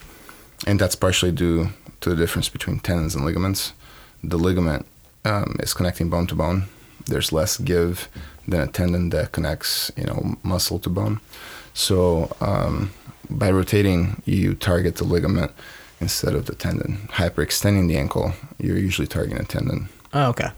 [0.66, 1.70] and that's partially due
[2.02, 3.74] to the difference between tendons and ligaments.
[4.24, 4.88] The ligament
[5.26, 6.64] um, is connecting bone to bone.
[7.06, 8.10] There's less give
[8.48, 11.20] than a tendon that connects, you know, muscle to bone.
[11.74, 12.92] So um,
[13.30, 15.52] by rotating, you target the ligament
[16.02, 17.10] instead of the tendon.
[17.12, 19.90] Hyperextending the ankle, you're usually targeting a tendon.
[20.14, 20.50] Oh, okay.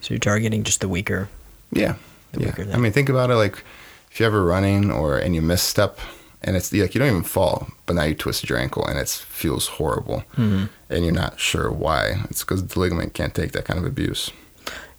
[0.00, 1.28] So you're targeting just the weaker.
[1.72, 1.94] Yeah.
[2.32, 2.46] The yeah.
[2.46, 3.62] weaker I mean, think about it like
[4.10, 5.98] if you're ever running or and you misstep
[6.42, 9.08] and it's like you don't even fall, but now you twisted your ankle and it
[9.08, 10.64] feels horrible Mm-hmm.
[10.88, 12.24] and you're not sure why.
[12.30, 14.30] It's because the ligament can't take that kind of abuse.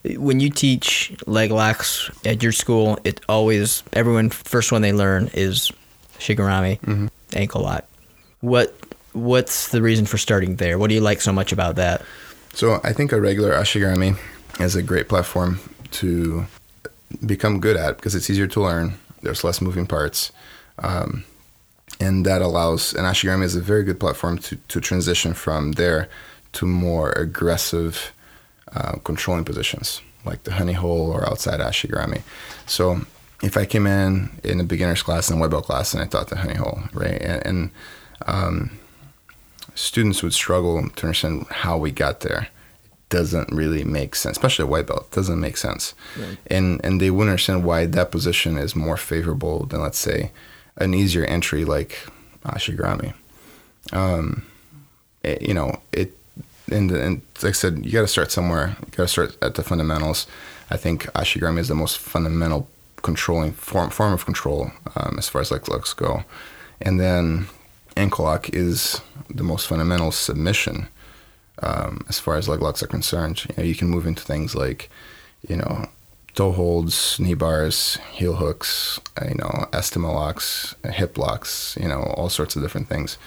[0.03, 5.29] When you teach leg locks at your school, it always everyone first one they learn
[5.33, 5.71] is
[6.19, 7.07] shigarami Mm-hmm.
[7.33, 7.85] ankle lock.
[8.41, 8.75] What
[9.13, 10.77] what's the reason for starting there?
[10.79, 12.01] What do you like so much about that?
[12.53, 14.17] So I think a regular ashigarami
[14.59, 15.59] is a great platform
[15.91, 16.45] to
[17.25, 18.93] become good at because it's easier to learn.
[19.21, 20.31] There's less moving parts,
[20.79, 21.23] um,
[21.99, 26.09] and that allows an ashigarami is a very good platform to to transition from there
[26.53, 28.13] to more aggressive
[28.73, 32.21] uh, controlling positions like the honey hole or outside ashigarami.
[32.65, 33.01] So
[33.41, 36.05] if I came in in a beginner's class and a white belt class and I
[36.05, 37.71] taught the honey hole, right, and, and
[38.27, 38.79] um,
[39.75, 42.47] students would struggle to understand how we got there.
[42.83, 45.07] It doesn't really make sense, especially a white belt.
[45.11, 45.93] It doesn't make sense,
[46.47, 50.31] and and they wouldn't understand why that position is more favorable than let's say
[50.77, 51.97] an easier entry like
[52.45, 53.13] ashigarami.
[53.93, 54.43] Um,
[55.23, 56.13] it- you know, it
[56.71, 58.77] and, and like I said, you got to start somewhere.
[58.79, 60.25] You got to start at the fundamentals.
[60.69, 62.69] I think ashigarami is the most fundamental
[63.03, 66.23] controlling form form of control um, as far as like looks go,
[66.81, 67.47] and then
[67.97, 70.87] ankle lock is the most fundamental submission
[71.63, 73.45] um, as far as leg locks are concerned.
[73.49, 74.89] You know, you can move into things like,
[75.47, 75.87] you know,
[76.35, 82.01] toe holds, knee bars, heel hooks, uh, you know, estima locks, hip locks, you know,
[82.17, 83.17] all sorts of different things.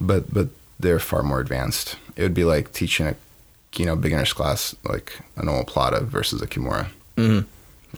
[0.00, 0.48] But but
[0.78, 1.96] they're far more advanced.
[2.16, 3.16] It would be like teaching a
[3.76, 6.88] you know beginner's class like an omoplata versus a kimura.
[7.16, 7.46] Mm-hmm.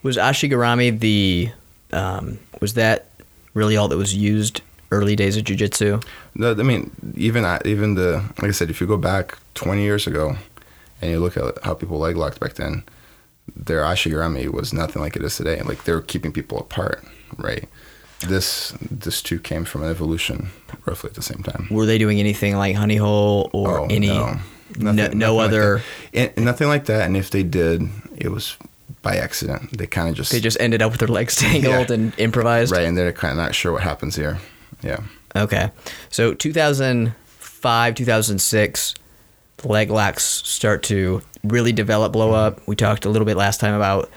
[0.02, 1.50] Was ashigarami the
[1.92, 3.08] um, was that
[3.54, 4.60] really all that was used
[4.96, 6.00] early days of jiu-jitsu?
[6.34, 10.06] No, I mean even even the like I said, if you go back 20 years
[10.06, 10.36] ago
[11.00, 12.82] and you look at how people leg locked back then,
[13.66, 15.60] their ashigarami was nothing like it is today.
[15.62, 17.04] Like they were keeping people apart,
[17.36, 17.64] right?
[18.28, 20.48] This this too came from an evolution
[20.86, 21.68] roughly at the same time.
[21.70, 24.38] Were they doing anything like honey hole or Oh, any no.
[24.78, 25.82] no, Nothing- no nothing other?
[26.12, 26.32] that.
[26.36, 27.02] And nothing like that.
[27.06, 27.82] And if they did,
[28.16, 28.56] it was
[29.02, 29.76] by accident.
[29.76, 31.94] They kind of just they just ended up with their legs tangled Yeah.
[31.94, 32.72] and improvised.
[32.72, 34.38] right, and they're kind of not sure what happens here.
[34.84, 34.98] Yeah,
[35.34, 35.70] Okay.
[36.10, 38.94] So 2005, 2006,
[39.58, 42.58] the leg locks start to really develop, blow Mm-hmm.
[42.60, 42.68] up.
[42.68, 44.10] We talked a little bit last time about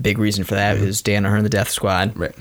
[0.00, 2.16] big reason for that that is Danaher, the Death Squad.
[2.16, 2.34] right.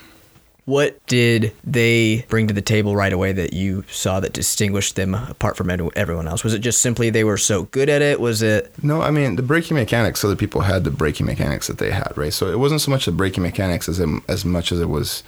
[0.65, 5.13] What did they bring to the table right away that you saw that distinguished them
[5.13, 6.43] apart from everyone else?
[6.43, 8.19] Was it just simply they were so good at it?
[8.19, 10.23] Was it No, I mean the breaking mechanics.
[10.25, 12.33] Other people had the breaking mechanics that they had, right?
[12.33, 15.21] So it wasn't so much the breaking mechanics as as much as it was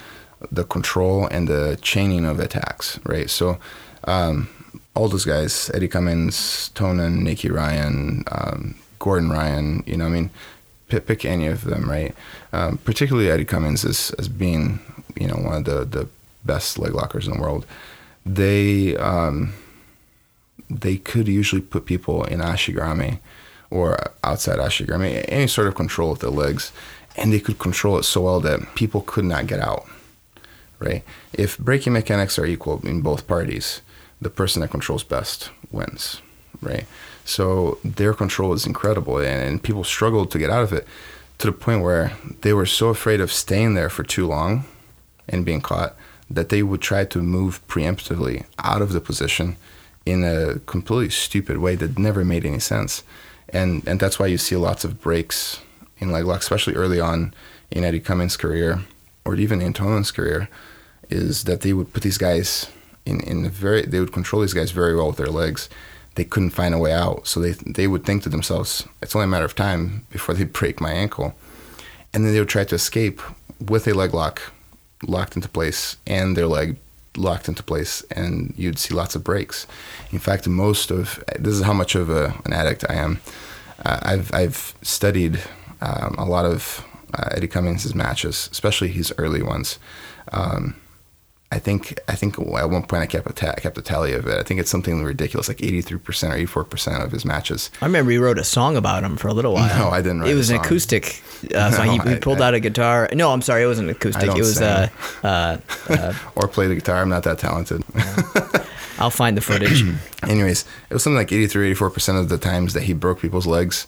[0.52, 3.30] the control and the chaining of attacks, right?
[3.30, 3.58] So
[4.06, 4.50] um,
[4.96, 10.30] all those guys, Eddie Cummings, Tonon, Nicky Ryan, um, Gordon Ryan, you know, I mean,
[10.88, 12.16] pick, pick any of them, right?
[12.54, 14.80] Um, particularly Eddie Cummings as as being,
[15.16, 16.08] you know, one of the the
[16.46, 17.66] best leg lockers in the world.
[18.26, 19.54] They um,
[20.70, 23.20] they could usually put people in ashigarami
[23.70, 26.72] or outside ashigarami, any sort of control of the legs,
[27.16, 29.88] and they could control it so well that people could not get out.
[30.80, 31.04] Right?
[31.34, 33.82] If breaking mechanics are equal in both parties,
[34.22, 36.22] the person that controls best wins.
[36.62, 36.86] Right?
[37.26, 40.88] So their control is incredible, and, people struggled to get out of it
[41.40, 44.66] to the point where they were so afraid of staying there for too long
[45.28, 45.96] and being caught
[46.30, 49.56] that they would try to move preemptively out of the position
[50.06, 53.04] in a completely stupid way that never made any sense.
[53.50, 55.62] And and that's why you see lots of breaks
[56.00, 57.34] in leg lock, especially early on
[57.72, 58.84] in Eddie Cummings' career
[59.26, 60.50] or even in Tonon's career,
[61.10, 62.68] is that they would put these guys
[63.06, 65.70] in, in very they would control these guys very well with their legs.
[66.16, 67.28] They couldn't find a way out.
[67.28, 70.44] So they they would think to themselves, it's only a matter of time before they
[70.60, 71.36] break my ankle.
[72.14, 73.22] And then they would try to escape
[73.60, 74.42] with a leg lock
[75.04, 76.78] locked into place and their leg
[77.16, 79.68] locked into place and you'd see lots of breaks.
[80.12, 83.20] In fact, most of this is how much of a, an addict I am.
[83.86, 85.40] Uh, I've I've studied
[85.82, 86.84] um, a lot of
[87.14, 89.80] uh, Eddie Cummings' matches, especially his early ones.
[90.32, 90.76] Um,
[91.50, 94.12] I think I think at one point I kept a ta- I kept a tally
[94.14, 94.38] of it.
[94.38, 97.24] I think it's something ridiculous, like eighty three percent or eighty four percent of his
[97.24, 97.72] matches.
[97.82, 99.78] I remember he wrote a song about him for a little while.
[99.80, 101.22] No, I didn't write It was an acoustic
[101.56, 101.86] uh, song.
[101.86, 103.08] No, he, he pulled I- out a guitar.
[103.14, 104.30] No, I'm sorry, it wasn't acoustic.
[104.30, 104.62] It was.
[104.62, 104.90] Uh,
[105.24, 105.58] uh,
[105.90, 107.02] uh, Or play the guitar.
[107.02, 107.82] I'm not that talented.
[109.00, 109.84] I'll find the footage.
[110.24, 113.88] Anyways, it was something like 83, 84% of the times that he broke people's legs,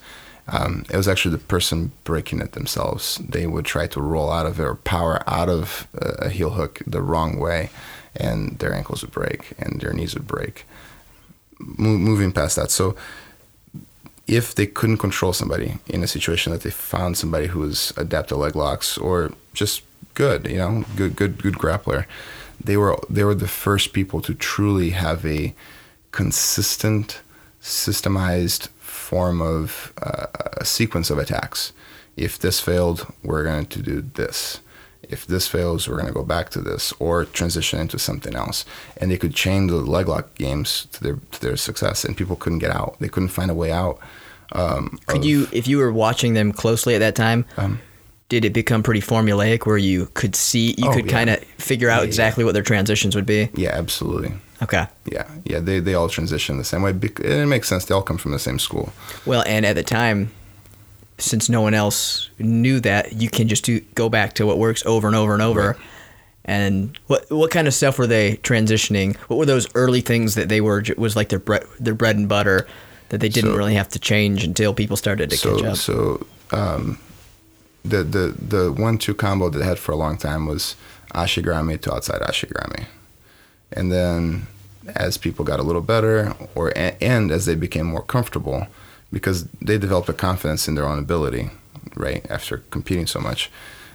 [0.51, 3.17] um, it was actually the person breaking it themselves.
[3.17, 6.51] They would try to roll out of it or power out of a, a heel
[6.51, 7.69] hook the wrong way,
[8.15, 10.65] and their ankles would break and their knees would break.
[11.59, 12.95] Mo- moving past that, so
[14.27, 18.31] if they couldn't control somebody in a situation that they found somebody who was adept
[18.31, 19.81] at leg locks or just
[20.13, 22.05] good, you know, good good good grappler,
[22.63, 25.53] they were they were the first people to truly have a
[26.11, 27.21] consistent,
[27.61, 28.69] systemized
[29.09, 30.27] form of uh,
[30.63, 31.73] a sequence of attacks.
[32.15, 34.61] If this failed, we're going to do this.
[35.09, 38.65] If this fails, we're going to go back to this or transition into something else.
[38.97, 42.35] And they could chain the leg lock games to their to their success, and people
[42.35, 42.91] couldn't get out.
[42.99, 43.97] They couldn't find a way out.
[44.51, 47.79] Um, Could of- you, if you were watching them closely at that time, Um,
[48.29, 51.11] did it become pretty formulaic where you could see, you Oh, could yeah.
[51.11, 53.49] kind of figure out Yeah, exactly what their transitions would be?
[53.55, 54.33] Yeah, absolutely.
[54.61, 54.85] Okay.
[55.05, 55.59] Yeah, yeah.
[55.59, 57.85] They they all transition the same way, and it makes sense.
[57.85, 58.91] They all come from the same school.
[59.25, 60.31] Well, and at the time,
[61.17, 64.85] since no one else knew that, you can just do, go back to what works
[64.85, 65.67] over and over and over.
[65.69, 65.77] Right.
[66.45, 69.15] And what what kind of stuff were they transitioning?
[69.27, 72.27] What were those early things that they were was like their bread their bread and
[72.27, 72.67] butter
[73.09, 75.77] that they didn't So- really have to change until people started to catch up?
[75.77, 76.97] so um,
[77.83, 80.75] the the the one two combo that they had for a long time was
[81.13, 82.85] ashigarami to outside ashigarami,
[83.71, 84.47] and then
[84.95, 88.67] as people got a little better, or and as they became more comfortable,
[89.11, 91.49] because they developed a confidence in their own ability,
[91.95, 92.25] right?
[92.29, 93.49] After competing so much,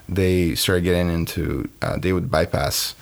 [0.09, 1.69] they started getting into.
[1.83, 2.95] Uh, they would bypass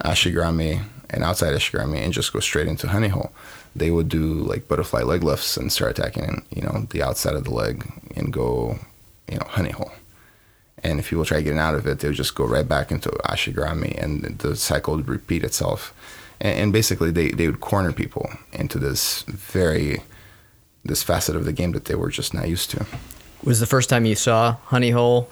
[0.00, 3.32] ashigarami and outside ashigarami and just go straight into honey hole.
[3.76, 7.44] They would do like butterfly leg lifts and start attacking, you know, the outside of
[7.44, 7.84] the leg
[8.16, 8.78] and go,
[9.28, 9.92] you know, honey hole.
[10.82, 13.08] And if people try getting out of it, they would just go right back into
[13.24, 15.94] ashigarami, and the cycle would repeat itself.
[16.40, 20.02] And, and basically, they, they would corner people into this very
[20.84, 22.84] this facet of the game that they were just not used to.
[23.42, 25.28] Was the first time you saw Honey Hole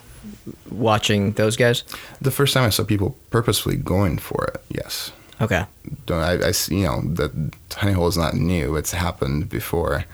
[0.71, 1.85] watching those guys?
[2.21, 5.13] The first time I saw people purposefully going for it, yes.
[5.41, 5.65] Okay.
[6.07, 7.33] Don't I, I you know that
[7.75, 8.77] honey hole is not new.
[8.77, 10.05] It's happened before,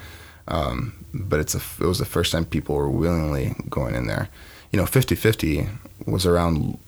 [0.48, 4.28] um, but it's a, it was the first time people were willingly going in there.
[4.72, 5.68] You know, 50-50
[6.06, 6.78] was around.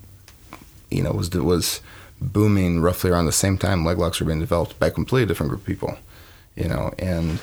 [0.91, 1.81] You know, was was
[2.21, 5.51] booming roughly around the same time leg locks were being developed by a completely different
[5.51, 5.97] group of people.
[6.57, 7.41] You know, and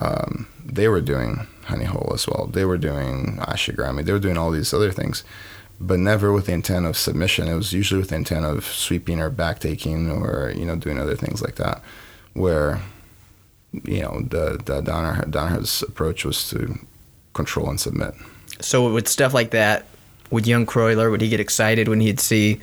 [0.00, 2.46] um, they were doing honey hole as well.
[2.46, 4.04] They were doing ashigarami.
[4.04, 5.24] They were doing all these other things
[5.80, 7.48] but never with the intent of submission.
[7.48, 10.98] It was usually with the intent of sweeping or back taking or you know doing
[10.98, 11.82] other things like that,
[12.34, 12.80] where
[13.72, 16.78] you know the the Danaher Danaher's approach was to
[17.32, 18.14] control and submit.
[18.60, 19.86] So with stuff like that,
[20.30, 22.60] would young Croyler would he get excited when he'd see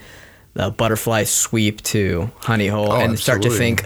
[0.54, 3.84] the butterfly sweep to honey hole Oh, and start to think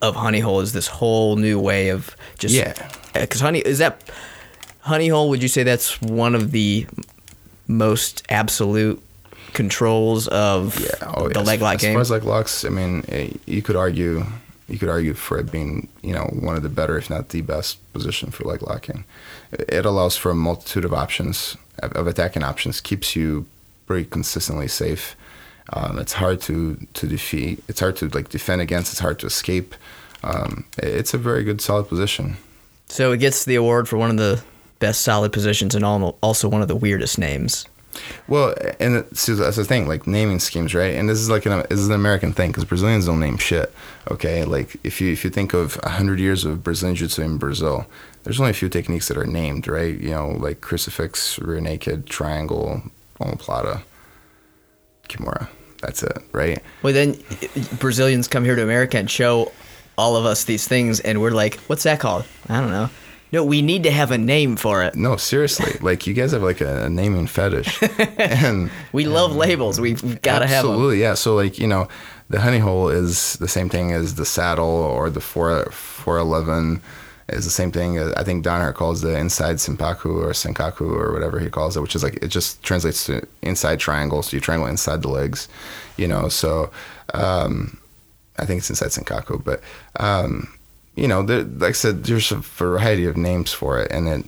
[0.00, 2.74] of honey hole as this whole new way of just Yeah.
[3.14, 4.02] because honey is that
[4.80, 6.86] honey hole would you say that's one of the
[7.68, 9.02] most absolute
[9.54, 11.94] controls of Yeah, oh, the leg lock as game?
[11.94, 14.24] far as leg locks, I mean, eh, you could argue
[14.68, 17.42] you could argue for it being you know one of the better, if not the
[17.42, 19.04] best, position for leg locking.
[19.52, 23.46] It allows for a multitude of options of attacking options, keeps you
[23.86, 25.16] pretty consistently safe.
[25.72, 27.62] Um, it's hard to to defeat.
[27.68, 28.92] It's hard to like defend against.
[28.92, 29.74] It's hard to escape.
[30.24, 32.36] Um, it's a very good, solid position.
[32.88, 34.42] so it gets the award for one of the
[34.78, 37.66] best solid positions and also one of the weirdest names
[38.26, 40.94] Well, and see, that's the thing, like naming schemes, right?
[40.94, 43.72] And this is like an this is an American thing because Brazilians don't name shit.
[44.10, 47.86] Okay, like if you if you think of hundred years of Brazilian jiu-jitsu in Brazil,
[48.24, 49.98] there's only a few techniques that are named, right?
[49.98, 52.82] You know, like crucifix, rear naked, triangle,
[53.20, 53.82] omoplata,
[55.08, 55.48] kimura.
[55.82, 56.62] That's it, right?
[56.82, 57.18] Well, then
[57.78, 59.52] Brazilians come here to America and show
[59.98, 62.88] all of us these things, and we're like, "What's that called?" I don't know.
[63.32, 64.94] No, we need to have a name for it.
[64.94, 67.82] No, seriously, like you guys have like a, a naming fetish,
[68.18, 69.80] and We love labels.
[69.80, 70.72] We've, got to have them.
[70.72, 71.14] Absolutely, yeah.
[71.14, 71.88] So like you know,
[72.28, 76.82] the honey hole is the same thing as the saddle or the four four eleven
[77.28, 77.98] is the same thing.
[77.98, 81.94] I think Danaher calls the inside senpaku or senkaku or whatever he calls it, which
[81.96, 84.22] is like it just translates to inside triangle.
[84.22, 85.48] So you triangle inside the legs,
[85.96, 86.28] you know.
[86.28, 86.70] So
[87.14, 87.78] um,
[88.38, 89.62] I think it's inside senkaku, but
[89.96, 90.52] um,
[90.94, 94.26] you know, there, like I said, there's a variety of names for it, and it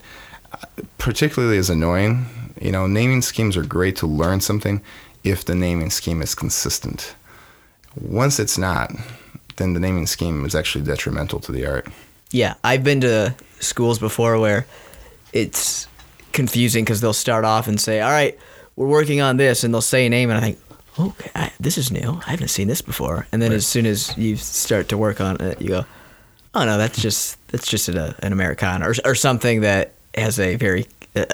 [0.98, 2.26] particularly is annoying.
[2.60, 4.80] You know, naming schemes are great to learn something
[5.22, 7.14] if the naming scheme is consistent.
[8.00, 8.92] Once it's not,
[9.56, 11.86] then the naming scheme is actually detrimental to the art.
[12.30, 14.66] Yeah, I've been to schools before where
[15.32, 15.86] it's
[16.32, 18.36] confusing because they'll start off and say, "All right,
[18.76, 20.58] we're working on this," and they'll say a name, and I think,
[20.98, 22.20] "Okay, I, this is new.
[22.26, 25.40] I haven't seen this before." And then as soon as you start to work on
[25.40, 25.84] it, you go,
[26.54, 30.56] "Oh no, that's just that's just a, an Americana or or something that has a
[30.56, 30.86] very
[31.16, 31.24] uh,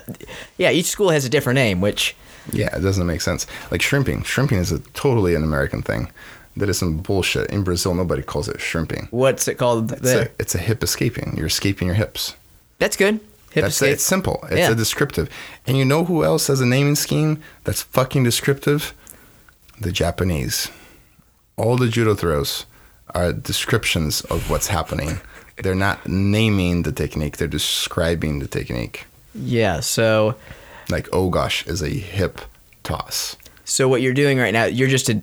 [0.57, 2.15] yeah." Each school has a different name, which
[2.53, 3.47] Yeah, it doesn't make sense.
[3.71, 4.23] Like shrimping.
[4.25, 6.11] Shrimping is a totally an American thing.
[6.57, 7.49] That is some bullshit.
[7.51, 9.07] In Brazil, nobody calls it shrimping.
[9.13, 9.93] what's it called?
[9.93, 11.35] It's a, it's a hip escaping.
[11.37, 12.35] You're escaping your hips.
[12.79, 13.21] That's good.
[13.53, 13.93] Hip That's escape.
[13.95, 14.41] it's simple.
[14.51, 14.73] It's Yeah.
[14.73, 15.29] a descriptive.
[15.67, 18.95] And you know who else has a naming scheme that's fucking descriptive?
[19.81, 20.69] The Japanese.
[21.57, 22.67] All the judo throws
[23.15, 25.21] are descriptions of what's happening.
[25.63, 29.07] They're not naming the technique, they're describing the technique.
[29.35, 29.81] Yeah.
[29.81, 30.35] So
[30.89, 32.41] Like oh gosh is a hip
[32.83, 33.37] toss.
[33.65, 35.23] So what you're doing right now, you're just a,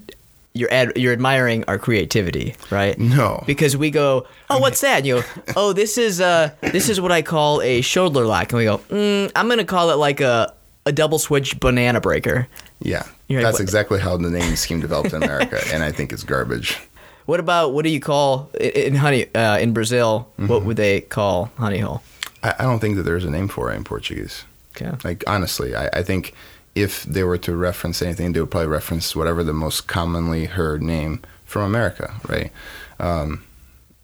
[0.54, 2.98] you're ad, you're admiring our creativity, right?
[2.98, 3.44] No.
[3.46, 4.98] Because we go, oh, what's that?
[5.00, 8.52] And you go, oh, this is uh, this is what I call a shoulder lock,
[8.54, 10.54] and we go, mm, I'm gonna call it like a
[10.86, 12.48] a double switch banana breaker.
[12.80, 13.04] Yeah.
[13.30, 16.24] Like, that's what- exactly how the naming scheme developed in America, and I think it's
[16.24, 16.80] garbage.
[17.28, 20.30] What about what do you call in honey uh, in Brazil?
[20.40, 20.48] Mm-hmm.
[20.48, 22.02] What would they call honey hole?
[22.42, 24.46] I, I don't think that there's a name for it in Portuguese.
[24.72, 24.96] Okay.
[25.04, 26.34] Like honestly, I, I think
[26.74, 30.82] if they were to reference anything, they would probably reference whatever the most commonly heard
[30.82, 32.50] name from America, right?
[32.98, 33.44] Um,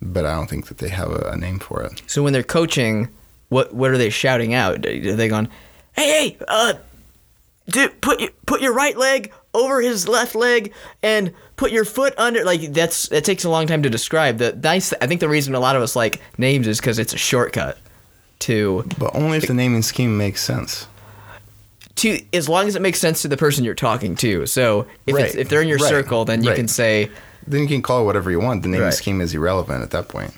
[0.01, 2.01] but I don't think that they have a, a name for it.
[2.07, 3.07] So when they're coaching,
[3.47, 4.85] what what are they shouting out?
[4.85, 5.47] Are they going,
[5.93, 6.73] "Hey, hey, uh,
[7.69, 11.31] dude, put put your right leg over his left leg and
[11.63, 14.37] put your foot under like that's that takes a long time to describe.
[14.37, 17.13] The nice I think the reason a lot of us like names is cuz it's
[17.13, 17.77] a shortcut
[18.39, 20.87] to But only if the naming scheme makes sense.
[21.95, 24.45] to as long as it makes sense to the person you're talking to.
[24.45, 26.55] So if it's, Right, if they're in your right, circle, then you right.
[26.57, 27.09] can say
[27.47, 28.63] Then you can call it whatever you want.
[28.63, 30.33] The naming scheme is irrelevant at that point.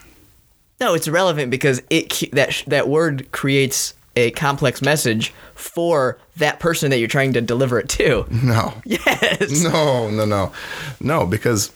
[0.79, 6.89] no, it's irrelevant because it that that word creates a complex message for that person
[6.91, 8.25] that you're trying to deliver it to.
[8.31, 8.73] No.
[8.85, 9.61] Yes.
[9.63, 10.51] No, no, no.
[10.99, 11.71] No, because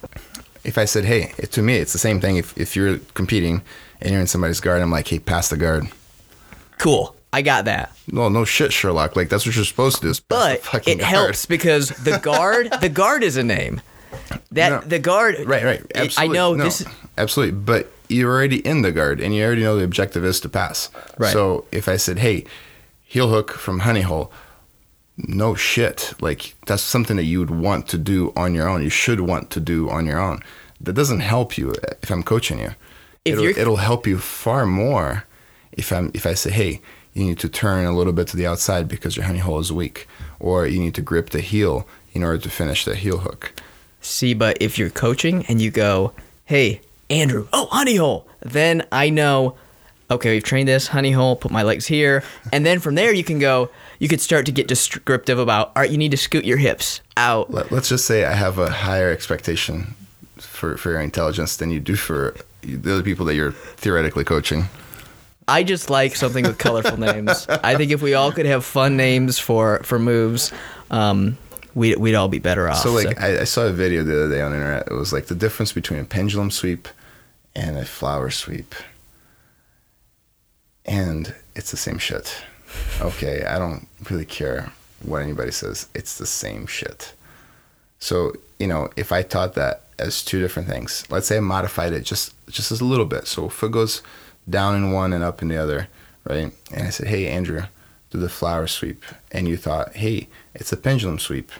[0.64, 2.38] if I said, hey, to me, it's the same thing.
[2.38, 3.62] If, if you're competing
[4.02, 5.88] and you're in somebody's guard, I'm like, hey, pass the guard.
[6.78, 7.16] Cool.
[7.32, 7.96] I got that.
[8.12, 9.16] No, no shit, Sherlock.
[9.16, 10.10] Like, that's what you're supposed to do.
[10.10, 11.02] Is But it guard.
[11.02, 13.82] helps because the guard the guard is a name.
[14.52, 14.80] That No.
[14.82, 15.82] the guard Right, right.
[15.96, 16.38] I- Absolutely.
[16.38, 16.86] I know No, this
[17.18, 17.60] Absolutely.
[17.60, 20.90] But you're already in the guard and you already know the objective is to pass.
[21.18, 21.32] Right.
[21.32, 22.46] So if I said, hey,
[23.04, 24.32] heel hook from honey hole,
[25.18, 26.14] no shit.
[26.22, 28.82] Like, that's something that you would want to do on your own.
[28.84, 30.42] You should want to do on your own.
[30.82, 32.72] That doesn't help you if I'm coaching you.
[33.26, 35.26] If it'll, you're- it'll help you far more
[35.74, 36.82] if I'm if I say, hey,
[37.14, 39.72] you need to turn a little bit to the outside because your honey hole is
[39.74, 40.08] weak,
[40.40, 43.54] or you need to grip the heel in order to finish the heel hook.
[44.02, 46.14] See, but if you're coaching and you go,
[46.46, 46.80] "Hey,
[47.10, 49.56] Andrew, oh, honey hole," then I know,
[50.12, 51.36] okay, we've trained this honey hole.
[51.36, 53.70] Put my legs here, and then from there you can go.
[54.00, 55.68] You could start to get descriptive about.
[55.76, 57.52] All right, you need to scoot your hips out.
[57.52, 59.96] Let, let's just say I have a higher expectation
[60.38, 64.66] for, for your intelligence than you do for the other people that you're theoretically coaching.
[65.48, 67.48] I just like something with colorful names.
[67.50, 70.52] I think if we all could have fun names for for moves,
[70.92, 71.38] um,
[71.74, 72.78] we'd we'd all be better off.
[72.78, 74.88] So like I, I saw a video the other day on the internet.
[74.88, 76.88] It was like the difference between a pendulum sweep
[77.60, 78.74] and a flower sweep.
[80.86, 82.36] And it's the same shit.
[83.02, 85.88] Okay, I don't really care what anybody says.
[85.96, 87.14] It's the same shit.
[87.98, 91.94] So, you know, if I taught that as two different things, let's say I modified
[91.94, 93.26] it just just as a little bit.
[93.26, 94.04] So foot goes
[94.48, 95.88] down in one and up in the other,
[96.26, 96.54] right?
[96.72, 97.64] And I said, Hey Andrew,
[98.12, 99.04] do the flower sweep.
[99.32, 101.52] And you thought, hey, it's a pendulum sweep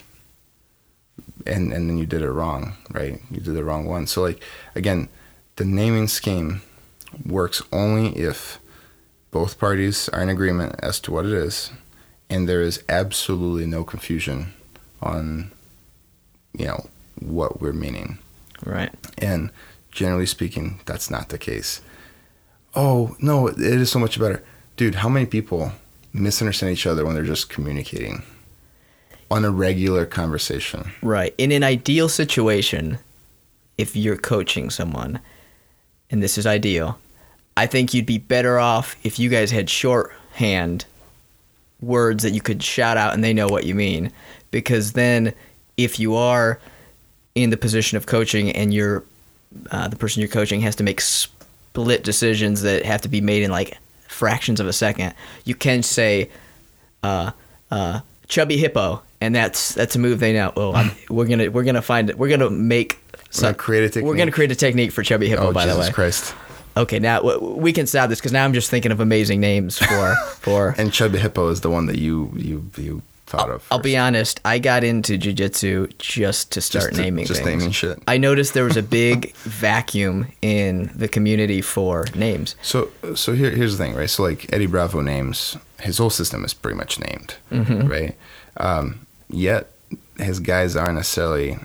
[1.46, 3.20] and and then you did it wrong, right?
[3.32, 4.08] You did the wrong one.
[4.08, 4.44] So like
[4.76, 5.10] again,
[5.60, 6.62] the naming scheme
[7.26, 8.60] works only if
[9.30, 11.72] both parties are in agreement as to what it is,
[12.30, 14.54] and there is absolutely no confusion
[15.02, 15.52] on
[16.58, 16.88] you know
[17.20, 18.20] what we're meaning.
[18.66, 18.92] right.
[19.18, 19.52] And
[19.92, 21.82] generally speaking, that's not the case.
[22.74, 24.42] Oh no, it is so much better,
[24.78, 24.96] dude.
[24.96, 25.74] How many people
[26.14, 28.24] misunderstand each other when they're just communicating
[29.30, 30.94] on a regular conversation?
[31.02, 31.36] Right.
[31.38, 33.00] In an ideal situation,
[33.78, 35.20] if you're coaching someone,
[36.12, 37.00] and this is ideal,
[37.58, 40.86] I think you'd be better off if you guys had shorthand
[41.82, 44.12] words that you could shout out and they know what you mean.
[44.52, 45.34] Because then,
[45.78, 46.60] if you are
[47.36, 49.04] in the position of coaching and you're
[49.72, 53.44] uh, the person you're coaching has to make split decisions that have to be made
[53.44, 55.14] in like fractions of a second,
[55.46, 56.30] you can say,
[57.04, 57.32] uh,
[57.72, 60.52] uh, chubby hippo, and that's that's a move they know.
[60.56, 62.18] Oh, I'm, we're gonna we're gonna find it.
[62.18, 63.00] We're gonna make.
[63.32, 65.48] Gonna create a We're gonna create a technique for chubby hippo.
[65.50, 65.86] Oh, by Jesus the way.
[65.86, 66.36] Jesus Christ.
[66.78, 69.78] Okay, now w- we can stop this because now I'm just thinking of amazing names
[69.78, 70.76] for for.
[70.78, 73.66] And Chubby Hippo is the one that you you you thought of.
[73.70, 74.40] I'll be honest.
[74.46, 77.60] I got into jujitsu just to start to- naming just things.
[77.62, 78.00] naming shit.
[78.08, 82.56] I noticed there was a big vacuum in the community for names.
[82.62, 84.10] So so here here's the thing, right?
[84.10, 87.88] So like Eddie Bravo names, his whole system is pretty much named, Mm-hmm.
[87.88, 88.16] right?
[88.58, 89.70] Um, yet
[90.18, 91.58] his guys aren't necessarily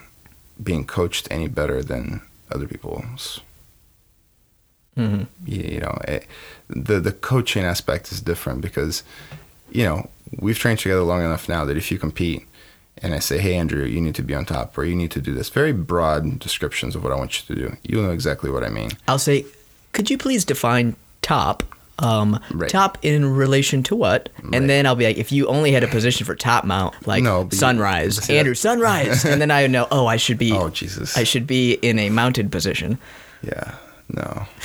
[0.62, 3.40] being coached any better than other people's.
[4.96, 5.24] Mm-hmm.
[5.46, 6.26] You, know, it,
[6.68, 9.02] the the coaching aspect is different because,
[9.72, 12.46] you know, we've trained together long enough now that if you compete,
[13.02, 15.20] and I say, hey Andrew, you need to be on top, or you need to
[15.20, 18.50] do this, very broad descriptions of what I want you to do, you'll know exactly
[18.50, 18.90] what I mean.
[19.08, 19.44] I'll say,
[19.92, 21.64] could you please define top?
[22.00, 22.68] Um, Right.
[22.68, 24.28] top in relation to what?
[24.42, 24.54] Right.
[24.56, 27.22] And then I'll be like, if you only had a position for top mount, like
[27.22, 30.70] No, sunrise, that- Andrew, sunrise, and then I would know, oh, I should be, Oh
[30.70, 31.16] Jesus!
[31.16, 32.98] I should be in a mounted position.
[33.42, 33.76] Yeah,
[34.08, 34.46] no.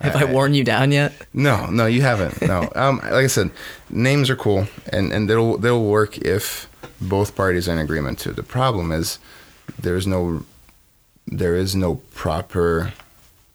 [0.00, 1.12] Have I, worn you down yet?
[1.32, 2.40] No, no, you haven't.
[2.42, 2.70] No.
[2.74, 3.50] um, like I said,
[3.90, 6.68] names are cool, and and they'll they'll work if
[7.00, 8.32] both parties are in agreement to.
[8.32, 9.18] The problem is
[9.78, 10.44] there's no
[11.26, 12.92] there is no proper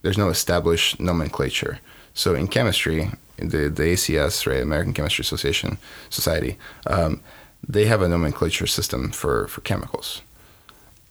[0.02, 1.80] there's no established nomenclature.
[2.14, 5.78] So in chemistry, the the ACS, right, American Chemistry Association
[6.09, 6.57] Society,
[6.88, 7.22] um,
[7.68, 10.22] they have a nomenclature system for for chemicals.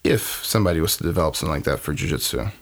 [0.02, 2.52] If somebody was to develop something like that for jujitsu,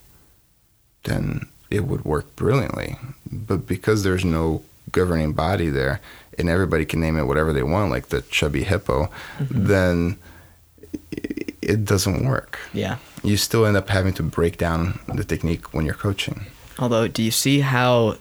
[1.05, 2.97] then it would work brilliantly.
[3.31, 6.01] But because there's no governing body there,
[6.39, 9.11] and everybody can name it whatever they want, like the chubby hippo,
[9.41, 10.17] then
[11.61, 12.59] it doesn't work.
[12.73, 12.97] Yeah.
[13.23, 16.47] You still end up having to break down the technique when you're coaching.
[16.79, 18.17] Although, do you see how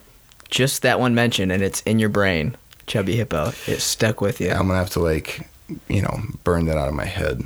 [0.49, 4.49] just that one mention and it's in your brain, chubby hippo, it stuck with you.
[4.51, 5.47] I'm gonna have to like,
[5.87, 7.43] you know, burn that out of my head.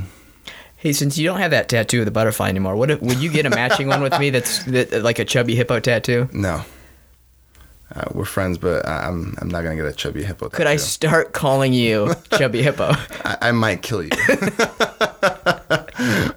[0.78, 3.32] Hey, since you don't have that tattoo of the butterfly anymore, what if, would you
[3.32, 6.28] get a matching one with me that's that, like a chubby hippo tattoo?
[6.34, 6.64] No.
[7.94, 10.50] Uh, we're friends, but I'm I'm not gonna get a chubby hippo.
[10.50, 12.94] Could I start calling you chubby hippo?
[13.26, 14.10] I, I might kill you.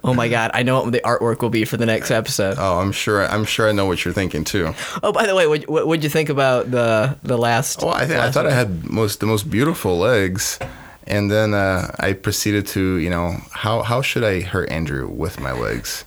[0.03, 2.57] Oh my god, I know what the artwork will be for the next episode.
[2.59, 3.25] oh, I'm sure.
[3.25, 4.73] I'm sure I know what you're thinking too.
[5.01, 7.81] Oh, by the way, what what would you think about the the last?
[7.81, 10.59] Well, I, th- I last thought I had most the most beautiful legs,
[11.07, 15.39] and then uh, I proceeded to you know how how should I hurt Andrew with
[15.39, 16.05] my legs?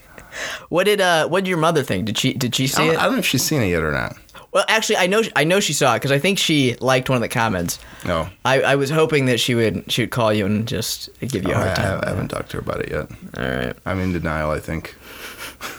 [0.69, 2.05] What did uh what did your mother think?
[2.05, 2.99] Did she did she see don't, it?
[2.99, 4.15] I don't know if she's seen it yet or not.
[4.51, 7.17] Well, actually, I know I know she saw it because I think she liked one
[7.17, 7.77] of the comments.
[8.05, 11.43] No, I, I was hoping that she would she would call you and just give
[11.43, 11.99] you a Oh, I, hard time.
[12.01, 13.11] I- I haven't talked to her about it yet.
[13.37, 13.75] All right.
[13.85, 14.49] I'm in denial.
[14.51, 14.95] I think.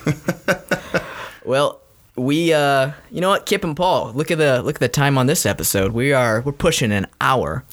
[1.43, 1.81] Well,
[2.15, 5.17] we uh you know what, Kip and Paul, look at the look at the time
[5.17, 5.91] on this episode.
[5.91, 7.63] We are we're pushing an hour.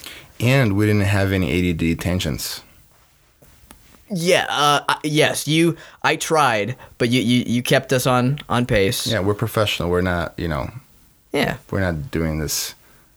[0.41, 2.63] And we didn't have any ADD tangents.
[4.11, 9.07] Yeah, uh yes, you I tried, but you, you you kept us on on pace.
[9.07, 9.91] Yeah, we're professional.
[9.91, 10.71] We're not, you know,
[11.33, 11.57] Yeah.
[11.71, 12.75] we're not doing this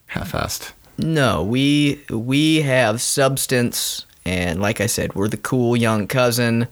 [0.08, 0.74] half-assed.
[0.98, 6.68] No, we we have substance and like I said, we're the cool young cousin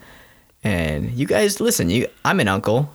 [0.64, 2.92] and you guys listen, you I'm an uncle.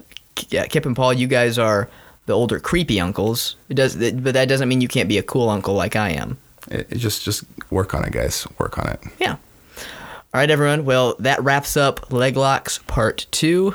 [0.48, 1.88] Yeah, Kip and Paul, you guys are
[2.26, 3.56] the older creepy uncles.
[3.68, 6.38] It does but that doesn't mean you can't be a cool uncle like I am.
[6.70, 8.46] It, it just, just work on it, guys.
[8.58, 9.00] Work on it.
[9.18, 9.36] Yeah.
[10.34, 10.84] All right, everyone.
[10.84, 13.74] Well, that wraps up Leg Locks Part 2.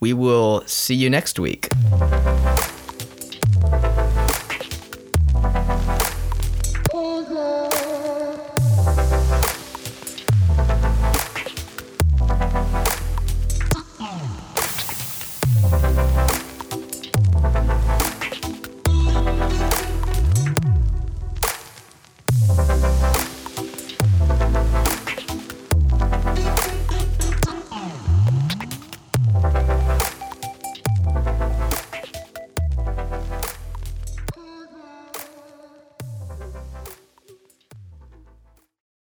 [0.00, 1.68] We will see you next week.